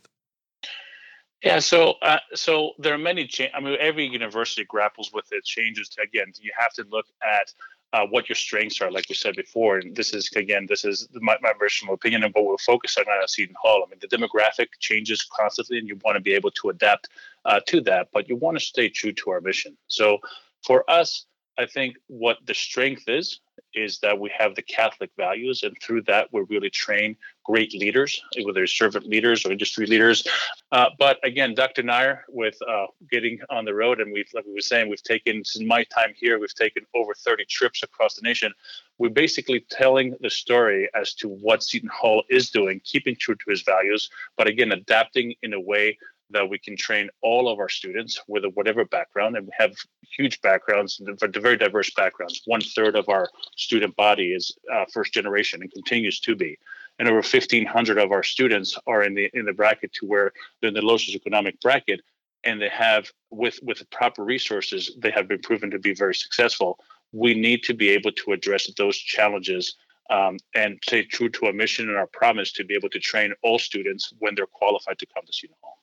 Yeah, 1.43 1.59
so 1.59 1.95
uh, 2.01 2.19
so 2.33 2.71
there 2.79 2.93
are 2.93 2.97
many. 2.97 3.27
Cha- 3.27 3.49
I 3.53 3.59
mean, 3.59 3.75
every 3.77 4.07
university 4.07 4.63
grapples 4.63 5.11
with 5.13 5.25
its 5.31 5.47
changes. 5.47 5.89
To, 5.89 6.01
again, 6.01 6.31
you 6.39 6.51
have 6.57 6.71
to 6.75 6.85
look 6.89 7.05
at 7.21 7.53
uh, 7.93 8.05
what 8.07 8.27
your 8.27 8.35
strengths 8.35 8.81
are, 8.81 8.91
like 8.91 9.05
we 9.07 9.15
said 9.15 9.35
before. 9.35 9.77
And 9.77 9.95
this 9.95 10.13
is 10.13 10.29
again, 10.35 10.65
this 10.67 10.83
is 10.83 11.07
my, 11.13 11.37
my 11.41 11.53
personal 11.57 11.93
opinion 11.93 12.23
and 12.23 12.33
what 12.33 12.45
we're 12.45 12.57
focusing 12.57 13.05
on 13.07 13.21
at 13.21 13.29
Seton 13.29 13.55
Hall. 13.61 13.83
I 13.85 13.89
mean, 13.89 13.99
the 14.01 14.07
demographic 14.07 14.67
changes 14.79 15.23
constantly, 15.23 15.77
and 15.77 15.87
you 15.87 15.99
want 16.03 16.15
to 16.15 16.21
be 16.21 16.33
able 16.33 16.51
to 16.51 16.69
adapt 16.69 17.09
uh, 17.45 17.59
to 17.67 17.81
that, 17.81 18.09
but 18.11 18.27
you 18.27 18.35
want 18.35 18.57
to 18.57 18.65
stay 18.65 18.89
true 18.89 19.13
to 19.13 19.29
our 19.29 19.41
mission. 19.41 19.77
So, 19.87 20.17
for 20.65 20.89
us, 20.89 21.25
I 21.57 21.65
think 21.65 21.95
what 22.07 22.37
the 22.45 22.53
strength 22.53 23.03
is 23.07 23.39
is 23.73 23.99
that 23.99 24.19
we 24.19 24.31
have 24.37 24.55
the 24.55 24.61
Catholic 24.61 25.11
values, 25.17 25.63
and 25.63 25.75
through 25.81 26.01
that, 26.03 26.27
we 26.31 26.41
really 26.49 26.69
train 26.69 27.15
great 27.43 27.73
leaders, 27.73 28.21
whether 28.43 28.63
it's 28.63 28.73
servant 28.73 29.05
leaders 29.07 29.45
or 29.45 29.51
industry 29.51 29.85
leaders. 29.85 30.25
Uh, 30.71 30.89
but 30.97 31.19
again, 31.23 31.53
Dr. 31.53 31.83
Nyre, 31.83 32.19
with 32.29 32.57
uh, 32.67 32.87
getting 33.11 33.39
on 33.49 33.65
the 33.65 33.73
road, 33.73 33.99
and 33.99 34.11
we've, 34.11 34.29
like 34.33 34.45
we 34.45 34.53
were 34.53 34.61
saying, 34.61 34.89
we've 34.89 35.03
taken 35.03 35.43
since 35.43 35.65
my 35.65 35.83
time 35.85 36.13
here, 36.15 36.39
we've 36.39 36.53
taken 36.53 36.85
over 36.95 37.13
30 37.13 37.45
trips 37.45 37.83
across 37.83 38.15
the 38.15 38.21
nation. 38.21 38.53
We're 38.97 39.09
basically 39.09 39.65
telling 39.69 40.15
the 40.21 40.29
story 40.29 40.89
as 40.95 41.13
to 41.15 41.27
what 41.27 41.63
Seton 41.63 41.89
Hall 41.89 42.23
is 42.29 42.49
doing, 42.49 42.79
keeping 42.83 43.15
true 43.15 43.35
to 43.35 43.49
his 43.49 43.63
values, 43.63 44.09
but 44.37 44.47
again, 44.47 44.71
adapting 44.71 45.33
in 45.41 45.53
a 45.53 45.59
way 45.59 45.97
that 46.33 46.49
we 46.49 46.59
can 46.59 46.75
train 46.75 47.09
all 47.21 47.47
of 47.47 47.59
our 47.59 47.69
students 47.69 48.21
with 48.27 48.43
whatever 48.53 48.85
background, 48.85 49.37
and 49.37 49.45
we 49.45 49.53
have 49.57 49.73
huge 50.17 50.41
backgrounds, 50.41 50.99
and 50.99 51.19
very 51.41 51.57
diverse 51.57 51.91
backgrounds. 51.95 52.41
One 52.45 52.61
third 52.61 52.95
of 52.95 53.07
our 53.09 53.29
student 53.55 53.95
body 53.95 54.33
is 54.33 54.55
uh, 54.71 54.85
first 54.91 55.13
generation 55.13 55.61
and 55.61 55.71
continues 55.71 56.19
to 56.21 56.35
be, 56.35 56.57
and 56.99 57.07
over 57.07 57.17
1,500 57.17 57.97
of 57.97 58.11
our 58.11 58.23
students 58.23 58.77
are 58.85 59.03
in 59.03 59.13
the 59.13 59.29
in 59.33 59.45
the 59.45 59.53
bracket 59.53 59.93
to 59.93 60.05
where 60.05 60.33
they're 60.59 60.69
in 60.69 60.73
the 60.73 60.81
low 60.81 60.97
socioeconomic 60.97 61.59
bracket, 61.61 62.01
and 62.43 62.61
they 62.61 62.69
have 62.69 63.09
with 63.31 63.59
with 63.63 63.89
proper 63.89 64.23
resources, 64.23 64.91
they 64.97 65.11
have 65.11 65.27
been 65.27 65.41
proven 65.41 65.71
to 65.71 65.79
be 65.79 65.93
very 65.93 66.15
successful. 66.15 66.79
We 67.11 67.33
need 67.35 67.63
to 67.63 67.73
be 67.73 67.89
able 67.89 68.11
to 68.11 68.33
address 68.33 68.69
those 68.75 68.97
challenges 68.97 69.75
um, 70.09 70.37
and 70.53 70.79
stay 70.83 71.03
true 71.03 71.29
to 71.29 71.45
our 71.45 71.53
mission 71.53 71.89
and 71.89 71.97
our 71.97 72.07
promise 72.07 72.51
to 72.53 72.63
be 72.63 72.73
able 72.73 72.89
to 72.89 72.99
train 72.99 73.33
all 73.41 73.59
students 73.59 74.13
when 74.19 74.35
they're 74.35 74.45
qualified 74.45 74.99
to 74.99 75.05
come 75.05 75.25
to 75.25 75.33
Seton 75.33 75.55
Hall. 75.61 75.77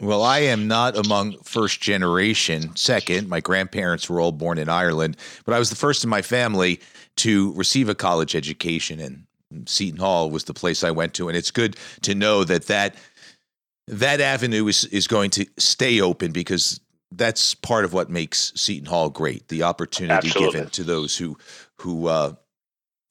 Well, 0.00 0.22
I 0.22 0.40
am 0.40 0.66
not 0.66 0.96
among 0.96 1.38
first 1.42 1.80
generation. 1.80 2.74
Second, 2.74 3.28
my 3.28 3.40
grandparents 3.40 4.08
were 4.08 4.20
all 4.20 4.32
born 4.32 4.58
in 4.58 4.68
Ireland, 4.68 5.16
but 5.44 5.54
I 5.54 5.58
was 5.58 5.70
the 5.70 5.76
first 5.76 6.02
in 6.02 6.10
my 6.10 6.22
family 6.22 6.80
to 7.16 7.52
receive 7.52 7.88
a 7.88 7.94
college 7.94 8.34
education, 8.34 8.98
and 8.98 9.68
Seton 9.68 10.00
Hall 10.00 10.30
was 10.30 10.44
the 10.44 10.54
place 10.54 10.82
I 10.82 10.90
went 10.90 11.14
to. 11.14 11.28
And 11.28 11.36
it's 11.36 11.50
good 11.50 11.76
to 12.02 12.14
know 12.14 12.42
that 12.44 12.66
that 12.66 12.96
that 13.86 14.20
avenue 14.20 14.66
is 14.66 14.84
is 14.86 15.06
going 15.06 15.30
to 15.30 15.46
stay 15.58 16.00
open 16.00 16.32
because 16.32 16.80
that's 17.12 17.54
part 17.54 17.84
of 17.84 17.92
what 17.92 18.10
makes 18.10 18.52
Seton 18.56 18.86
Hall 18.86 19.10
great. 19.10 19.48
The 19.48 19.62
opportunity 19.62 20.28
Absolutely. 20.28 20.52
given 20.52 20.70
to 20.70 20.84
those 20.84 21.16
who 21.16 21.36
who 21.76 22.06
uh, 22.06 22.32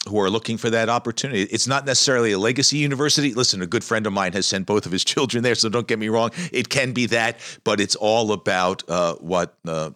who 0.09 0.19
are 0.19 0.29
looking 0.29 0.57
for 0.57 0.69
that 0.69 0.89
opportunity. 0.89 1.43
It's 1.43 1.67
not 1.67 1.85
necessarily 1.85 2.31
a 2.31 2.39
legacy 2.39 2.77
university. 2.77 3.33
Listen, 3.33 3.61
a 3.61 3.67
good 3.67 3.83
friend 3.83 4.07
of 4.07 4.13
mine 4.13 4.33
has 4.33 4.47
sent 4.47 4.65
both 4.65 4.85
of 4.85 4.91
his 4.91 5.03
children 5.05 5.43
there, 5.43 5.55
so 5.55 5.69
don't 5.69 5.87
get 5.87 5.99
me 5.99 6.09
wrong. 6.09 6.31
It 6.51 6.69
can 6.69 6.91
be 6.91 7.05
that, 7.07 7.39
but 7.63 7.79
it's 7.79 7.95
all 7.95 8.31
about 8.31 8.87
uh, 8.89 9.15
what 9.15 9.55
uh, 9.67 9.91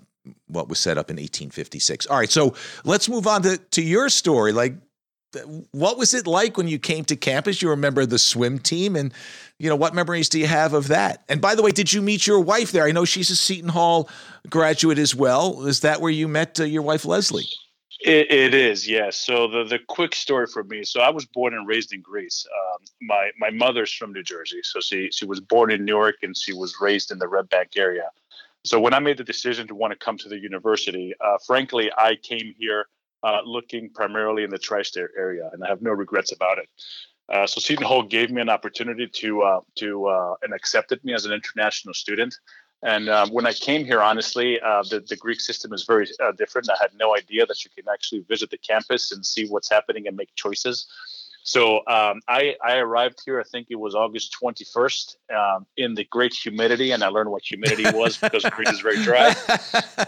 what 0.47 0.69
was 0.69 0.79
set 0.79 0.97
up 0.97 1.09
in 1.09 1.15
1856. 1.15 2.07
All 2.07 2.17
right, 2.17 2.29
so 2.29 2.55
let's 2.83 3.09
move 3.09 3.27
on 3.27 3.41
to 3.43 3.57
to 3.57 3.81
your 3.81 4.09
story. 4.09 4.51
Like, 4.51 4.75
what 5.71 5.97
was 5.97 6.13
it 6.13 6.27
like 6.27 6.55
when 6.57 6.67
you 6.67 6.79
came 6.79 7.03
to 7.05 7.15
campus? 7.15 7.61
You 7.61 7.69
remember 7.69 8.05
the 8.05 8.19
swim 8.19 8.59
team, 8.59 8.95
and 8.95 9.11
you 9.57 9.69
know 9.69 9.75
what 9.75 9.95
memories 9.95 10.29
do 10.29 10.39
you 10.39 10.47
have 10.47 10.73
of 10.73 10.89
that? 10.89 11.23
And 11.29 11.41
by 11.41 11.55
the 11.55 11.63
way, 11.63 11.71
did 11.71 11.91
you 11.91 12.03
meet 12.03 12.27
your 12.27 12.39
wife 12.39 12.71
there? 12.71 12.85
I 12.85 12.91
know 12.91 13.05
she's 13.05 13.31
a 13.31 13.35
Seton 13.35 13.69
Hall 13.69 14.09
graduate 14.49 14.99
as 14.99 15.15
well. 15.15 15.65
Is 15.65 15.79
that 15.79 15.99
where 15.99 16.11
you 16.11 16.27
met 16.27 16.59
uh, 16.59 16.63
your 16.63 16.83
wife, 16.83 17.05
Leslie? 17.05 17.47
It, 18.05 18.31
it 18.31 18.53
is, 18.53 18.87
yes. 18.87 19.17
So 19.17 19.47
the 19.47 19.63
the 19.63 19.79
quick 19.79 20.13
story 20.13 20.45
for 20.45 20.63
me. 20.63 20.83
So 20.83 21.01
I 21.01 21.09
was 21.09 21.25
born 21.25 21.55
and 21.55 21.67
raised 21.67 21.91
in 21.91 22.01
Greece. 22.01 22.45
Um, 22.55 22.85
my 23.01 23.31
my 23.39 23.49
mother's 23.49 23.91
from 23.91 24.13
New 24.13 24.21
Jersey, 24.21 24.59
so 24.61 24.79
she 24.79 25.09
she 25.11 25.25
was 25.25 25.39
born 25.39 25.71
in 25.71 25.85
New 25.85 25.91
York 25.91 26.17
and 26.21 26.37
she 26.37 26.53
was 26.53 26.75
raised 26.79 27.11
in 27.11 27.17
the 27.17 27.27
Red 27.27 27.49
Bank 27.49 27.71
area. 27.75 28.11
So 28.63 28.79
when 28.79 28.93
I 28.93 28.99
made 28.99 29.17
the 29.17 29.23
decision 29.23 29.67
to 29.69 29.75
want 29.75 29.91
to 29.91 29.97
come 29.97 30.17
to 30.19 30.29
the 30.29 30.37
university, 30.37 31.15
uh, 31.19 31.37
frankly, 31.47 31.91
I 31.97 32.15
came 32.15 32.53
here 32.59 32.85
uh, 33.23 33.39
looking 33.43 33.89
primarily 33.89 34.43
in 34.43 34.51
the 34.51 34.59
tri-state 34.59 35.09
area, 35.17 35.49
and 35.51 35.63
I 35.63 35.67
have 35.67 35.81
no 35.81 35.91
regrets 35.91 36.31
about 36.31 36.59
it. 36.59 36.69
Uh, 37.27 37.47
so 37.47 37.59
Seton 37.59 37.85
Hall 37.87 38.03
gave 38.03 38.29
me 38.29 38.39
an 38.39 38.49
opportunity 38.49 39.07
to 39.07 39.41
uh, 39.41 39.61
to 39.77 40.05
uh, 40.05 40.35
and 40.43 40.53
accepted 40.53 41.03
me 41.03 41.15
as 41.15 41.25
an 41.25 41.33
international 41.33 41.95
student. 41.95 42.35
And 42.83 43.09
um, 43.09 43.29
when 43.29 43.47
I 43.47 43.53
came 43.53 43.83
here, 43.85 44.01
honestly, 44.01 44.59
uh, 44.61 44.83
the, 44.83 44.99
the 44.99 45.15
Greek 45.15 45.41
system 45.41 45.73
is 45.73 45.85
very 45.85 46.07
uh, 46.23 46.31
different. 46.33 46.69
I 46.69 46.77
had 46.79 46.91
no 46.93 47.15
idea 47.15 47.45
that 47.45 47.63
you 47.63 47.71
can 47.75 47.85
actually 47.91 48.23
visit 48.27 48.51
the 48.51 48.57
campus 48.57 49.11
and 49.11 49.25
see 49.25 49.47
what's 49.47 49.69
happening 49.69 50.07
and 50.07 50.15
make 50.15 50.33
choices. 50.35 50.85
So 51.45 51.77
um, 51.85 52.21
I, 52.27 52.55
I, 52.65 52.77
arrived 52.77 53.21
here, 53.23 53.39
I 53.39 53.43
think 53.43 53.67
it 53.69 53.75
was 53.75 53.93
August 53.93 54.35
21st, 54.41 55.15
um, 55.31 55.67
in 55.77 55.93
the 55.93 56.03
great 56.05 56.33
humidity, 56.33 56.89
and 56.89 57.03
I 57.03 57.09
learned 57.09 57.29
what 57.29 57.43
humidity 57.43 57.83
was 57.95 58.17
because 58.17 58.43
Greece 58.45 58.71
is 58.71 58.79
very 58.79 59.03
dry. 59.03 59.35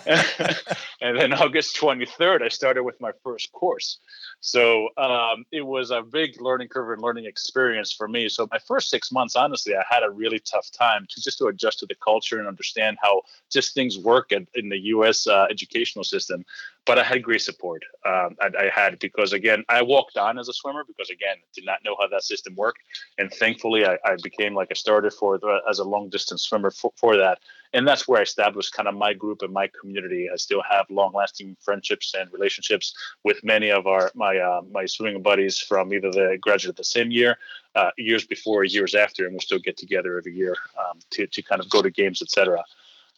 and 0.99 1.15
then 1.15 1.33
August 1.33 1.77
23rd, 1.77 2.41
I 2.41 2.47
started 2.47 2.81
with 2.81 2.99
my 2.99 3.11
first 3.23 3.51
course. 3.51 3.99
So 4.39 4.89
um, 4.97 5.45
it 5.51 5.61
was 5.61 5.91
a 5.91 6.01
big 6.01 6.41
learning 6.41 6.69
curve 6.69 6.89
and 6.89 7.03
learning 7.03 7.25
experience 7.25 7.93
for 7.93 8.07
me. 8.07 8.29
So 8.29 8.47
my 8.51 8.57
first 8.57 8.89
six 8.89 9.11
months, 9.11 9.35
honestly, 9.35 9.75
I 9.75 9.83
had 9.87 10.01
a 10.01 10.09
really 10.09 10.39
tough 10.39 10.71
time 10.71 11.05
to 11.07 11.21
just 11.21 11.37
to 11.37 11.45
adjust 11.45 11.79
to 11.79 11.85
the 11.85 11.95
culture 11.95 12.39
and 12.39 12.47
understand 12.47 12.97
how 12.99 13.21
just 13.51 13.75
things 13.75 13.95
work 13.99 14.31
in, 14.31 14.47
in 14.55 14.69
the 14.69 14.79
U.S. 14.95 15.27
Uh, 15.27 15.45
educational 15.51 16.03
system. 16.03 16.43
But 16.87 16.97
I 16.97 17.03
had 17.03 17.21
great 17.21 17.41
support. 17.41 17.83
Um, 18.05 18.35
I, 18.41 18.49
I, 18.59 18.69
had 18.73 18.97
because 18.99 19.33
again, 19.33 19.63
I 19.67 19.81
walked 19.81 20.17
on 20.17 20.39
as 20.39 20.47
a 20.47 20.53
swimmer 20.53 20.83
because 20.87 21.09
again, 21.09 21.35
did 21.53 21.65
not 21.65 21.83
know 21.83 21.95
how 21.99 22.07
that 22.07 22.23
system 22.23 22.55
worked, 22.55 22.79
and 23.17 23.31
thankfully, 23.31 23.85
I, 23.85 23.97
I 24.05 24.15
became 24.23 24.55
like 24.55 24.71
a 24.71 24.75
starter 24.75 25.11
for 25.11 25.37
the, 25.37 25.59
as 25.69 25.79
a 25.79 25.83
long 25.83 26.09
distance 26.09 26.43
swimmer 26.43 26.71
for, 26.71 26.91
for 26.97 27.17
that 27.17 27.39
and 27.73 27.87
that's 27.87 28.07
where 28.07 28.19
I 28.19 28.23
established 28.23 28.73
kind 28.73 28.87
of 28.87 28.95
my 28.95 29.13
group 29.13 29.41
and 29.41 29.53
my 29.53 29.69
community. 29.79 30.29
I 30.31 30.37
still 30.37 30.63
have 30.69 30.85
long 30.89 31.13
lasting 31.13 31.57
friendships 31.61 32.15
and 32.17 32.31
relationships 32.31 32.93
with 33.23 33.43
many 33.43 33.71
of 33.71 33.87
our 33.87 34.11
my 34.15 34.37
uh, 34.37 34.61
my 34.71 34.85
swimming 34.85 35.21
buddies 35.21 35.59
from 35.59 35.93
either 35.93 36.11
the 36.11 36.37
graduate 36.39 36.75
the 36.75 36.83
same 36.83 37.11
year, 37.11 37.37
uh, 37.75 37.91
years 37.97 38.25
before, 38.25 38.63
years 38.63 38.95
after, 38.95 39.25
and 39.25 39.33
we'll 39.33 39.41
still 39.41 39.59
get 39.59 39.77
together 39.77 40.17
every 40.17 40.33
year 40.33 40.55
um, 40.79 40.99
to 41.11 41.27
to 41.27 41.41
kind 41.41 41.61
of 41.61 41.69
go 41.69 41.81
to 41.81 41.89
games, 41.89 42.21
etc. 42.21 42.63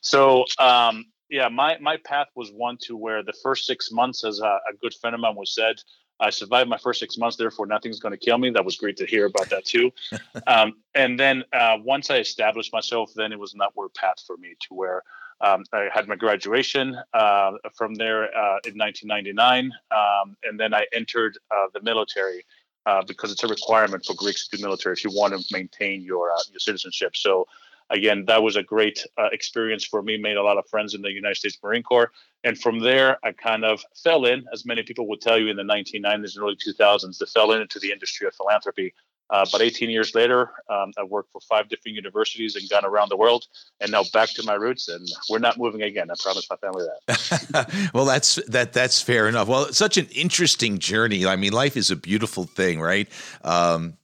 So 0.01 0.45
um, 0.57 1.05
yeah, 1.29 1.47
my 1.49 1.77
my 1.79 1.97
path 1.97 2.27
was 2.35 2.51
one 2.51 2.77
to 2.81 2.95
where 2.95 3.23
the 3.23 3.33
first 3.43 3.65
six 3.65 3.91
months, 3.91 4.23
as 4.23 4.39
a, 4.39 4.45
a 4.45 4.73
good 4.81 4.93
friend 4.93 5.13
of 5.13 5.19
mine 5.19 5.35
was 5.35 5.53
said, 5.53 5.75
I 6.19 6.29
survived 6.29 6.69
my 6.69 6.77
first 6.77 6.99
six 6.99 7.17
months, 7.17 7.37
therefore 7.37 7.65
nothing's 7.65 7.99
going 7.99 8.11
to 8.11 8.17
kill 8.17 8.37
me. 8.37 8.49
That 8.49 8.65
was 8.65 8.75
great 8.75 8.97
to 8.97 9.05
hear 9.05 9.25
about 9.25 9.49
that 9.49 9.65
too. 9.65 9.91
um, 10.47 10.73
and 10.95 11.19
then 11.19 11.43
uh, 11.53 11.77
once 11.81 12.09
I 12.09 12.17
established 12.17 12.73
myself, 12.73 13.11
then 13.15 13.31
it 13.31 13.39
was 13.39 13.53
an 13.53 13.61
upward 13.61 13.93
path 13.93 14.23
for 14.25 14.37
me 14.37 14.55
to 14.67 14.73
where 14.73 15.03
Um, 15.41 15.63
I 15.71 15.87
had 15.93 16.07
my 16.07 16.17
graduation 16.17 16.97
uh, 17.13 17.51
from 17.77 17.95
there 17.95 18.23
uh, 18.23 18.59
in 18.67 18.75
1999, 18.77 19.71
um, 19.91 20.35
and 20.43 20.59
then 20.59 20.73
I 20.73 20.85
entered 20.91 21.37
uh, 21.49 21.67
the 21.73 21.81
military 21.81 22.43
uh, 22.85 23.03
because 23.07 23.31
it's 23.31 23.43
a 23.43 23.47
requirement 23.47 24.03
for 24.05 24.15
Greeks 24.15 24.47
to 24.47 24.57
do 24.57 24.63
military 24.63 24.93
if 24.93 25.03
you 25.05 25.11
want 25.11 25.31
to 25.33 25.39
maintain 25.53 26.01
your 26.01 26.31
uh, 26.31 26.43
your 26.51 26.59
citizenship. 26.59 27.15
So 27.15 27.47
again, 27.89 28.25
that 28.27 28.43
was 28.43 28.55
a 28.55 28.63
great 28.63 29.05
uh, 29.17 29.29
experience 29.31 29.85
for 29.85 30.01
me. 30.01 30.17
Made 30.17 30.37
a 30.37 30.43
lot 30.43 30.57
of 30.57 30.67
friends 30.69 30.93
in 30.93 31.01
the 31.01 31.11
United 31.11 31.35
States 31.35 31.57
Marine 31.63 31.83
Corps, 31.83 32.11
and 32.43 32.57
from 32.57 32.79
there, 32.79 33.17
I 33.23 33.31
kind 33.31 33.65
of 33.65 33.83
fell 34.03 34.25
in, 34.25 34.45
as 34.53 34.65
many 34.65 34.83
people 34.83 35.07
would 35.09 35.21
tell 35.21 35.37
you 35.37 35.49
in 35.49 35.57
the 35.57 35.63
1990s 35.63 36.35
and 36.35 36.43
early 36.43 36.55
2000s, 36.55 37.17
that 37.17 37.29
fell 37.29 37.51
into 37.51 37.79
the 37.79 37.91
industry 37.91 38.27
of 38.27 38.35
philanthropy. 38.35 38.93
Uh, 39.31 39.45
but 39.51 39.61
18 39.61 39.91
years 39.91 40.15
later, 40.15 40.51
um, 40.69 40.91
I 40.97 41.03
worked 41.03 41.31
for 41.31 41.39
five 41.41 41.69
different 41.69 41.95
universities 41.95 42.55
and 42.55 42.67
gone 42.67 42.83
around 42.83 43.09
the 43.09 43.17
world, 43.17 43.45
and 43.79 43.91
now 43.91 44.03
back 44.11 44.29
to 44.29 44.43
my 44.43 44.55
roots. 44.55 44.87
And 44.87 45.07
we're 45.29 45.37
not 45.37 45.57
moving 45.59 45.83
again. 45.83 46.09
I 46.09 46.15
promise 46.19 46.47
my 46.49 46.55
family 46.55 46.85
that. 47.07 47.91
well, 47.93 48.05
that's 48.05 48.35
that. 48.47 48.73
That's 48.73 49.01
fair 49.03 49.27
enough. 49.27 49.47
Well, 49.47 49.65
it's 49.65 49.77
such 49.77 49.97
an 49.97 50.07
interesting 50.07 50.79
journey. 50.79 51.27
I 51.27 51.35
mean, 51.35 51.53
life 51.53 51.77
is 51.77 51.91
a 51.91 51.95
beautiful 51.95 52.45
thing, 52.45 52.81
right? 52.81 53.07
Um, 53.43 53.97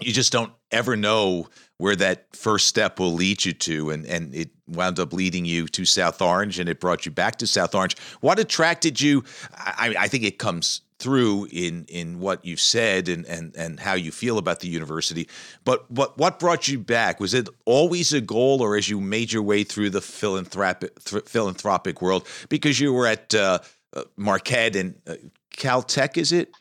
you 0.00 0.12
just 0.12 0.32
don't 0.32 0.52
ever 0.70 0.96
know 0.96 1.48
where 1.78 1.96
that 1.96 2.34
first 2.34 2.66
step 2.66 2.98
will 2.98 3.12
lead 3.12 3.44
you 3.44 3.52
to, 3.52 3.90
and 3.90 4.04
and 4.06 4.34
it 4.34 4.50
wound 4.66 4.98
up 4.98 5.12
leading 5.12 5.44
you 5.44 5.66
to 5.68 5.84
South 5.84 6.20
Orange, 6.20 6.58
and 6.58 6.68
it 6.68 6.80
brought 6.80 7.06
you 7.06 7.12
back 7.12 7.36
to 7.36 7.46
South 7.46 7.74
Orange. 7.74 7.96
What 8.20 8.38
attracted 8.38 9.00
you? 9.00 9.24
I, 9.54 9.94
I 9.98 10.08
think 10.08 10.24
it 10.24 10.38
comes 10.38 10.82
through 10.98 11.46
in 11.52 11.84
in 11.88 12.18
what 12.18 12.44
you've 12.44 12.60
said 12.60 13.08
and 13.08 13.24
and 13.26 13.54
and 13.56 13.80
how 13.80 13.94
you 13.94 14.10
feel 14.10 14.38
about 14.38 14.60
the 14.60 14.68
university. 14.68 15.28
But 15.64 15.90
what 15.90 16.18
what 16.18 16.38
brought 16.38 16.68
you 16.68 16.78
back? 16.78 17.20
Was 17.20 17.34
it 17.34 17.48
always 17.64 18.12
a 18.12 18.20
goal, 18.20 18.62
or 18.62 18.76
as 18.76 18.88
you 18.88 19.00
made 19.00 19.32
your 19.32 19.42
way 19.42 19.64
through 19.64 19.90
the 19.90 20.00
philanthropic 20.00 21.02
th- 21.04 21.24
philanthropic 21.24 22.02
world, 22.02 22.26
because 22.48 22.80
you 22.80 22.92
were 22.92 23.06
at 23.06 23.34
uh, 23.34 23.60
uh 23.94 24.02
Marquette 24.16 24.76
and 24.76 24.94
uh, 25.06 25.14
Caltech, 25.56 26.16
is 26.16 26.32
it? 26.32 26.52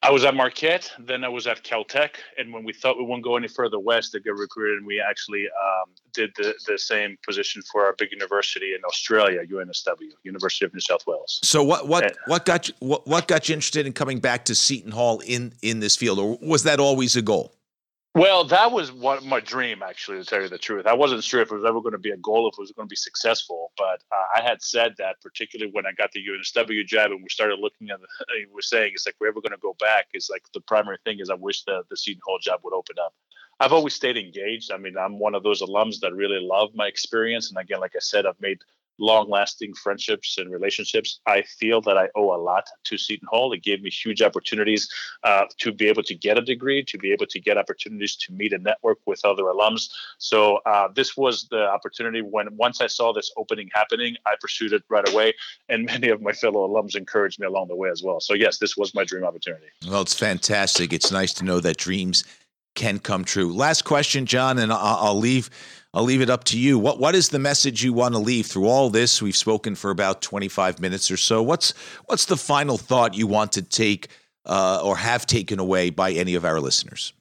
I 0.00 0.10
was 0.12 0.24
at 0.24 0.34
Marquette, 0.34 0.92
then 1.00 1.24
I 1.24 1.28
was 1.28 1.48
at 1.48 1.64
Caltech, 1.64 2.16
and 2.38 2.52
when 2.52 2.62
we 2.62 2.72
thought 2.72 2.96
we 2.96 3.02
wouldn't 3.02 3.24
go 3.24 3.36
any 3.36 3.48
further 3.48 3.80
west 3.80 4.12
to 4.12 4.20
get 4.20 4.36
recruited, 4.36 4.78
and 4.78 4.86
we 4.86 5.00
actually 5.00 5.46
um, 5.46 5.90
did 6.12 6.30
the, 6.36 6.54
the 6.68 6.78
same 6.78 7.18
position 7.26 7.62
for 7.62 7.84
our 7.84 7.94
big 7.98 8.12
university 8.12 8.74
in 8.74 8.84
Australia, 8.84 9.40
UNSW, 9.44 10.10
University 10.22 10.64
of 10.64 10.72
New 10.72 10.80
South 10.80 11.04
Wales. 11.06 11.40
So 11.42 11.64
what 11.64 11.88
what 11.88 12.04
and, 12.04 12.12
what 12.26 12.44
got 12.44 12.68
you 12.68 12.74
what, 12.78 13.08
what 13.08 13.26
got 13.26 13.48
you 13.48 13.54
interested 13.54 13.86
in 13.86 13.92
coming 13.92 14.20
back 14.20 14.44
to 14.44 14.54
Seton 14.54 14.92
Hall 14.92 15.20
in 15.26 15.52
in 15.62 15.80
this 15.80 15.96
field, 15.96 16.20
or 16.20 16.38
was 16.40 16.62
that 16.62 16.78
always 16.78 17.16
a 17.16 17.22
goal? 17.22 17.57
Well, 18.14 18.44
that 18.44 18.72
was 18.72 18.90
one 18.90 19.26
my 19.28 19.38
dream, 19.38 19.82
actually, 19.82 20.18
to 20.18 20.24
tell 20.24 20.42
you 20.42 20.48
the 20.48 20.58
truth. 20.58 20.86
I 20.86 20.94
wasn't 20.94 21.22
sure 21.22 21.40
if 21.40 21.52
it 21.52 21.54
was 21.54 21.64
ever 21.64 21.80
going 21.80 21.92
to 21.92 21.98
be 21.98 22.10
a 22.10 22.16
goal, 22.16 22.48
if 22.48 22.58
it 22.58 22.60
was 22.60 22.72
going 22.72 22.88
to 22.88 22.90
be 22.92 22.96
successful, 22.96 23.70
but 23.76 24.02
uh, 24.10 24.38
I 24.38 24.42
had 24.42 24.62
said 24.62 24.94
that, 24.98 25.20
particularly 25.20 25.70
when 25.72 25.86
I 25.86 25.92
got 25.92 26.10
the 26.12 26.20
UNSW 26.20 26.84
job 26.86 27.12
and 27.12 27.22
we 27.22 27.28
started 27.28 27.60
looking 27.60 27.90
at 27.90 28.00
the, 28.00 28.06
we 28.48 28.52
were 28.52 28.62
saying, 28.62 28.92
it's 28.94 29.06
like, 29.06 29.14
we're 29.20 29.28
ever 29.28 29.40
going 29.40 29.52
to 29.52 29.58
go 29.58 29.76
back. 29.78 30.06
Is 30.14 30.28
like 30.30 30.42
the 30.52 30.60
primary 30.62 30.98
thing 31.04 31.20
is 31.20 31.30
I 31.30 31.34
wish 31.34 31.62
the, 31.64 31.82
the 31.90 31.96
Seton 31.96 32.20
Hall 32.26 32.38
job 32.40 32.60
would 32.64 32.74
open 32.74 32.96
up. 33.04 33.14
I've 33.60 33.72
always 33.72 33.94
stayed 33.94 34.16
engaged. 34.16 34.72
I 34.72 34.78
mean, 34.78 34.96
I'm 34.96 35.18
one 35.18 35.34
of 35.34 35.42
those 35.42 35.62
alums 35.62 36.00
that 36.00 36.14
really 36.14 36.40
love 36.40 36.70
my 36.74 36.86
experience. 36.86 37.50
And 37.50 37.58
again, 37.58 37.80
like 37.80 37.94
I 37.96 38.00
said, 38.00 38.24
I've 38.24 38.40
made 38.40 38.58
long 38.98 39.28
lasting 39.30 39.74
friendships 39.74 40.38
and 40.38 40.50
relationships. 40.50 41.20
I 41.26 41.42
feel 41.42 41.80
that 41.82 41.96
I 41.96 42.08
owe 42.14 42.34
a 42.34 42.40
lot 42.40 42.68
to 42.84 42.98
Seton 42.98 43.28
Hall. 43.30 43.52
It 43.52 43.62
gave 43.62 43.82
me 43.82 43.90
huge 43.90 44.22
opportunities 44.22 44.88
uh, 45.24 45.44
to 45.58 45.72
be 45.72 45.86
able 45.88 46.02
to 46.04 46.14
get 46.14 46.38
a 46.38 46.42
degree, 46.42 46.82
to 46.84 46.98
be 46.98 47.12
able 47.12 47.26
to 47.26 47.40
get 47.40 47.56
opportunities 47.56 48.16
to 48.16 48.32
meet 48.32 48.52
and 48.52 48.64
network 48.64 48.98
with 49.06 49.24
other 49.24 49.44
alums. 49.44 49.90
So 50.18 50.58
uh, 50.66 50.88
this 50.94 51.16
was 51.16 51.46
the 51.50 51.68
opportunity 51.68 52.22
when 52.22 52.48
once 52.56 52.80
I 52.80 52.86
saw 52.86 53.12
this 53.12 53.30
opening 53.36 53.70
happening, 53.72 54.16
I 54.26 54.34
pursued 54.40 54.72
it 54.72 54.82
right 54.88 55.08
away. 55.08 55.34
And 55.68 55.86
many 55.92 56.08
of 56.08 56.20
my 56.20 56.32
fellow 56.32 56.66
alums 56.68 56.96
encouraged 56.96 57.38
me 57.40 57.46
along 57.46 57.68
the 57.68 57.76
way 57.76 57.90
as 57.90 58.02
well. 58.02 58.20
So, 58.20 58.34
yes, 58.34 58.58
this 58.58 58.76
was 58.76 58.94
my 58.94 59.04
dream 59.04 59.24
opportunity. 59.24 59.66
Well, 59.86 60.02
it's 60.02 60.14
fantastic. 60.14 60.92
It's 60.92 61.12
nice 61.12 61.32
to 61.34 61.44
know 61.44 61.60
that 61.60 61.76
dreams 61.76 62.24
can 62.74 62.98
come 62.98 63.24
true. 63.24 63.52
Last 63.52 63.84
question, 63.84 64.24
John, 64.24 64.58
and 64.58 64.72
I'll, 64.72 64.98
I'll 65.00 65.18
leave 65.18 65.50
I'll 65.98 66.04
leave 66.04 66.20
it 66.20 66.30
up 66.30 66.44
to 66.44 66.58
you. 66.60 66.78
What 66.78 67.00
what 67.00 67.16
is 67.16 67.30
the 67.30 67.40
message 67.40 67.82
you 67.82 67.92
want 67.92 68.14
to 68.14 68.20
leave 68.20 68.46
through 68.46 68.68
all 68.68 68.88
this? 68.88 69.20
We've 69.20 69.36
spoken 69.36 69.74
for 69.74 69.90
about 69.90 70.22
25 70.22 70.78
minutes 70.78 71.10
or 71.10 71.16
so. 71.16 71.42
What's 71.42 71.74
what's 72.06 72.26
the 72.26 72.36
final 72.36 72.78
thought 72.78 73.14
you 73.14 73.26
want 73.26 73.50
to 73.52 73.62
take 73.62 74.06
uh, 74.46 74.80
or 74.84 74.96
have 74.96 75.26
taken 75.26 75.58
away 75.58 75.90
by 75.90 76.12
any 76.12 76.36
of 76.36 76.44
our 76.44 76.60
listeners? 76.60 77.12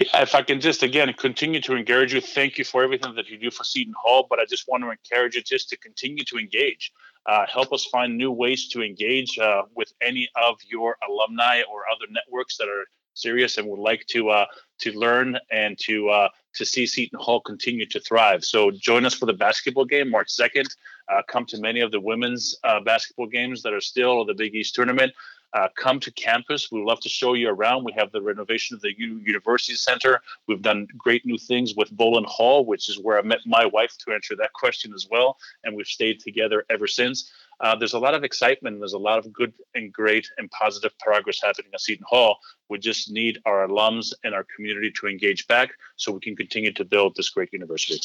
If 0.00 0.34
I 0.34 0.42
can 0.42 0.60
just 0.60 0.82
again 0.82 1.12
continue 1.16 1.60
to 1.60 1.76
encourage 1.76 2.12
you, 2.12 2.20
thank 2.20 2.58
you 2.58 2.64
for 2.64 2.82
everything 2.82 3.14
that 3.14 3.28
you 3.28 3.38
do 3.38 3.52
for 3.52 3.62
Seton 3.62 3.94
Hall. 3.96 4.26
But 4.28 4.40
I 4.40 4.46
just 4.46 4.66
want 4.66 4.82
to 4.82 4.90
encourage 4.90 5.36
you 5.36 5.42
just 5.42 5.68
to 5.68 5.76
continue 5.76 6.24
to 6.24 6.38
engage. 6.38 6.90
Uh, 7.26 7.46
help 7.46 7.72
us 7.72 7.84
find 7.84 8.18
new 8.18 8.32
ways 8.32 8.66
to 8.70 8.82
engage 8.82 9.38
uh, 9.38 9.62
with 9.76 9.92
any 10.00 10.28
of 10.34 10.56
your 10.68 10.96
alumni 11.08 11.62
or 11.70 11.84
other 11.88 12.10
networks 12.10 12.56
that 12.56 12.66
are 12.66 12.84
serious 13.14 13.58
and 13.58 13.68
would 13.68 13.78
like 13.78 14.04
to 14.06 14.30
uh, 14.30 14.46
to 14.82 14.92
learn 14.98 15.38
and 15.50 15.78
to 15.86 16.08
uh, 16.10 16.28
to 16.54 16.64
see 16.64 16.86
Seton 16.86 17.18
Hall 17.18 17.40
continue 17.40 17.86
to 17.86 18.00
thrive. 18.00 18.44
So 18.44 18.70
join 18.70 19.06
us 19.06 19.14
for 19.14 19.26
the 19.26 19.32
basketball 19.46 19.86
game 19.86 20.10
March 20.10 20.30
second. 20.30 20.68
Uh, 21.08 21.22
come 21.28 21.44
to 21.46 21.58
many 21.58 21.80
of 21.80 21.90
the 21.90 22.00
women's 22.00 22.56
uh, 22.64 22.80
basketball 22.80 23.26
games 23.26 23.62
that 23.62 23.72
are 23.72 23.80
still 23.80 24.24
the 24.24 24.34
Big 24.34 24.54
East 24.54 24.74
tournament. 24.74 25.12
Uh, 25.54 25.68
come 25.76 26.00
to 26.00 26.10
campus. 26.12 26.72
We 26.72 26.82
love 26.82 27.00
to 27.00 27.10
show 27.10 27.34
you 27.34 27.50
around. 27.50 27.84
We 27.84 27.92
have 27.92 28.10
the 28.10 28.22
renovation 28.22 28.74
of 28.74 28.80
the 28.80 28.94
U- 28.96 29.20
University 29.22 29.74
Center. 29.74 30.22
We've 30.46 30.62
done 30.62 30.88
great 30.96 31.26
new 31.26 31.36
things 31.36 31.74
with 31.74 31.90
Boland 31.90 32.26
Hall, 32.26 32.64
which 32.64 32.88
is 32.88 32.98
where 32.98 33.18
I 33.18 33.22
met 33.22 33.40
my 33.44 33.66
wife 33.66 33.94
to 33.98 34.14
answer 34.14 34.34
that 34.36 34.54
question 34.54 34.94
as 34.94 35.06
well. 35.10 35.36
And 35.62 35.76
we've 35.76 35.86
stayed 35.86 36.20
together 36.20 36.64
ever 36.70 36.86
since 36.86 37.30
uh, 37.62 37.76
there's 37.76 37.94
a 37.94 37.98
lot 37.98 38.12
of 38.12 38.24
excitement. 38.24 38.78
There's 38.80 38.92
a 38.92 38.98
lot 38.98 39.18
of 39.18 39.32
good 39.32 39.52
and 39.74 39.92
great 39.92 40.28
and 40.36 40.50
positive 40.50 40.92
progress 40.98 41.40
happening 41.42 41.70
at 41.72 41.80
Seton 41.80 42.04
Hall. 42.08 42.38
We 42.68 42.78
just 42.78 43.10
need 43.10 43.38
our 43.46 43.66
alums 43.66 44.12
and 44.24 44.34
our 44.34 44.44
community 44.54 44.92
to 45.00 45.06
engage 45.06 45.46
back 45.46 45.70
so 45.96 46.10
we 46.10 46.20
can 46.20 46.34
continue 46.34 46.72
to 46.72 46.84
build 46.84 47.14
this 47.14 47.30
great 47.30 47.52
university. 47.52 48.00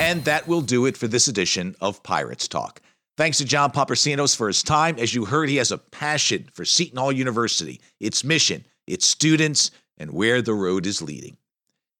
And 0.00 0.24
that 0.24 0.48
will 0.48 0.62
do 0.62 0.86
it 0.86 0.96
for 0.96 1.06
this 1.06 1.28
edition 1.28 1.76
of 1.80 2.02
Pirates 2.02 2.48
Talk. 2.48 2.80
Thanks 3.16 3.38
to 3.38 3.44
John 3.44 3.70
Paparcinos 3.70 4.34
for 4.34 4.48
his 4.48 4.62
time. 4.62 4.96
As 4.98 5.14
you 5.14 5.26
heard, 5.26 5.48
he 5.48 5.56
has 5.56 5.70
a 5.70 5.78
passion 5.78 6.48
for 6.52 6.64
Seton 6.64 6.98
Hall 6.98 7.12
University, 7.12 7.80
its 8.00 8.24
mission, 8.24 8.64
its 8.86 9.06
students, 9.06 9.70
and 9.98 10.12
where 10.12 10.42
the 10.42 10.54
road 10.54 10.86
is 10.86 11.02
leading. 11.02 11.36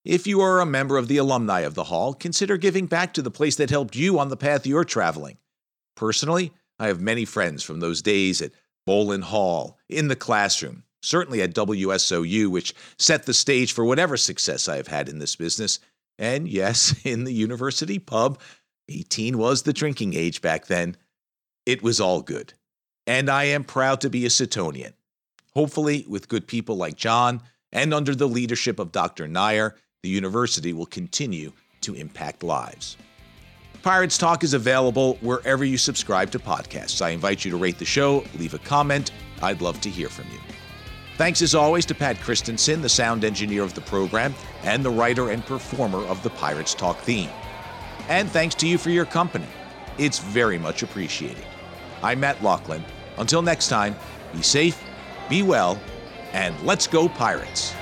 If 0.05 0.27
you 0.27 0.41
are 0.41 0.61
a 0.61 0.67
member 0.67 0.97
of 0.97 1.09
the 1.09 1.19
alumni 1.19 1.61
of 1.61 1.75
the 1.75 1.85
Hall, 1.85 2.15
consider 2.15 2.57
giving 2.57 2.87
back 2.87 3.13
to 3.15 3.23
the 3.23 3.31
place 3.31 3.57
that 3.57 3.69
helped 3.69 3.95
you 3.95 4.19
on 4.19 4.31
the 4.31 4.37
path 4.37 4.67
you're 4.67 4.83
traveling. 4.83 5.37
Personally, 6.01 6.51
I 6.79 6.87
have 6.87 7.03
many 7.03 7.27
friends 7.27 7.63
from 7.63 7.81
those 7.81 8.01
days 8.01 8.41
at 8.41 8.53
Boland 8.87 9.25
Hall, 9.25 9.77
in 9.87 10.09
the 10.09 10.17
classroom, 10.17 10.85
certainly 11.03 11.43
at 11.43 11.53
WSOU, 11.55 12.49
which 12.49 12.75
set 12.99 13.27
the 13.27 13.35
stage 13.35 13.75
for 13.75 13.85
whatever 13.85 14.17
success 14.17 14.67
I 14.67 14.77
have 14.77 14.87
had 14.87 15.11
in 15.11 15.19
this 15.19 15.37
business. 15.37 15.79
And 16.19 16.49
yes, 16.49 16.99
in 17.05 17.25
the 17.25 17.35
university 17.35 17.99
pub, 17.99 18.41
18 18.89 19.37
was 19.37 19.61
the 19.61 19.75
drinking 19.75 20.15
age 20.15 20.41
back 20.41 20.69
then. 20.69 20.97
It 21.67 21.83
was 21.83 22.01
all 22.01 22.23
good. 22.23 22.55
And 23.07 23.29
I 23.29 23.45
am 23.45 23.63
proud 23.63 24.01
to 24.01 24.09
be 24.09 24.25
a 24.25 24.31
Setonian. 24.31 24.95
Hopefully, 25.53 26.07
with 26.09 26.29
good 26.31 26.47
people 26.47 26.77
like 26.77 26.97
John 26.97 27.43
and 27.73 27.93
under 27.93 28.15
the 28.15 28.27
leadership 28.27 28.79
of 28.79 28.91
Dr. 28.91 29.29
Nyre, 29.29 29.75
the 30.03 30.09
university 30.09 30.73
will 30.73 30.87
continue 30.87 31.53
to 31.83 31.95
impact 31.95 32.43
lives. 32.43 32.97
Pirates 33.83 34.19
Talk 34.19 34.45
is 34.45 34.53
available 34.53 35.16
wherever 35.23 35.64
you 35.64 35.79
subscribe 35.79 36.31
to 36.33 36.38
podcasts. 36.38 37.01
I 37.01 37.11
invite 37.11 37.47
you 37.47 37.51
to 37.51 37.57
rate 37.57 37.79
the 37.79 37.87
show, 37.87 38.23
leave 38.38 38.53
a 38.53 38.59
comment. 38.59 39.11
I'd 39.40 39.62
love 39.62 39.81
to 39.81 39.88
hear 39.88 40.11
from 40.11 40.27
you. 40.31 40.38
Thanks 41.16 41.40
as 41.40 41.55
always 41.55 41.87
to 41.87 41.95
Pat 41.95 42.21
Christensen, 42.21 42.83
the 42.83 42.90
sound 42.90 43.25
engineer 43.25 43.62
of 43.62 43.73
the 43.73 43.81
program 43.81 44.35
and 44.64 44.85
the 44.85 44.90
writer 44.90 45.31
and 45.31 45.45
performer 45.47 46.01
of 46.01 46.23
the 46.23 46.29
Pirates 46.29 46.75
Talk 46.75 46.99
theme. 46.99 47.31
And 48.11 48.31
thanks 48.31 48.55
to 48.57 48.69
you 48.69 48.77
for 48.77 48.90
your 48.90 49.07
company. 49.07 49.47
It's 49.97 50.19
very 50.19 50.59
much 50.59 50.83
appreciated. 50.83 51.45
I'm 52.03 52.21
Matt 52.21 52.43
Loughlin. 52.43 52.85
Until 53.16 53.40
next 53.40 53.69
time, 53.69 53.97
be 54.35 54.43
safe, 54.43 54.83
be 55.31 55.43
well, 55.43 55.81
and 56.33 56.55
let's 56.66 56.87
go, 56.87 57.09
Pirates. 57.09 57.75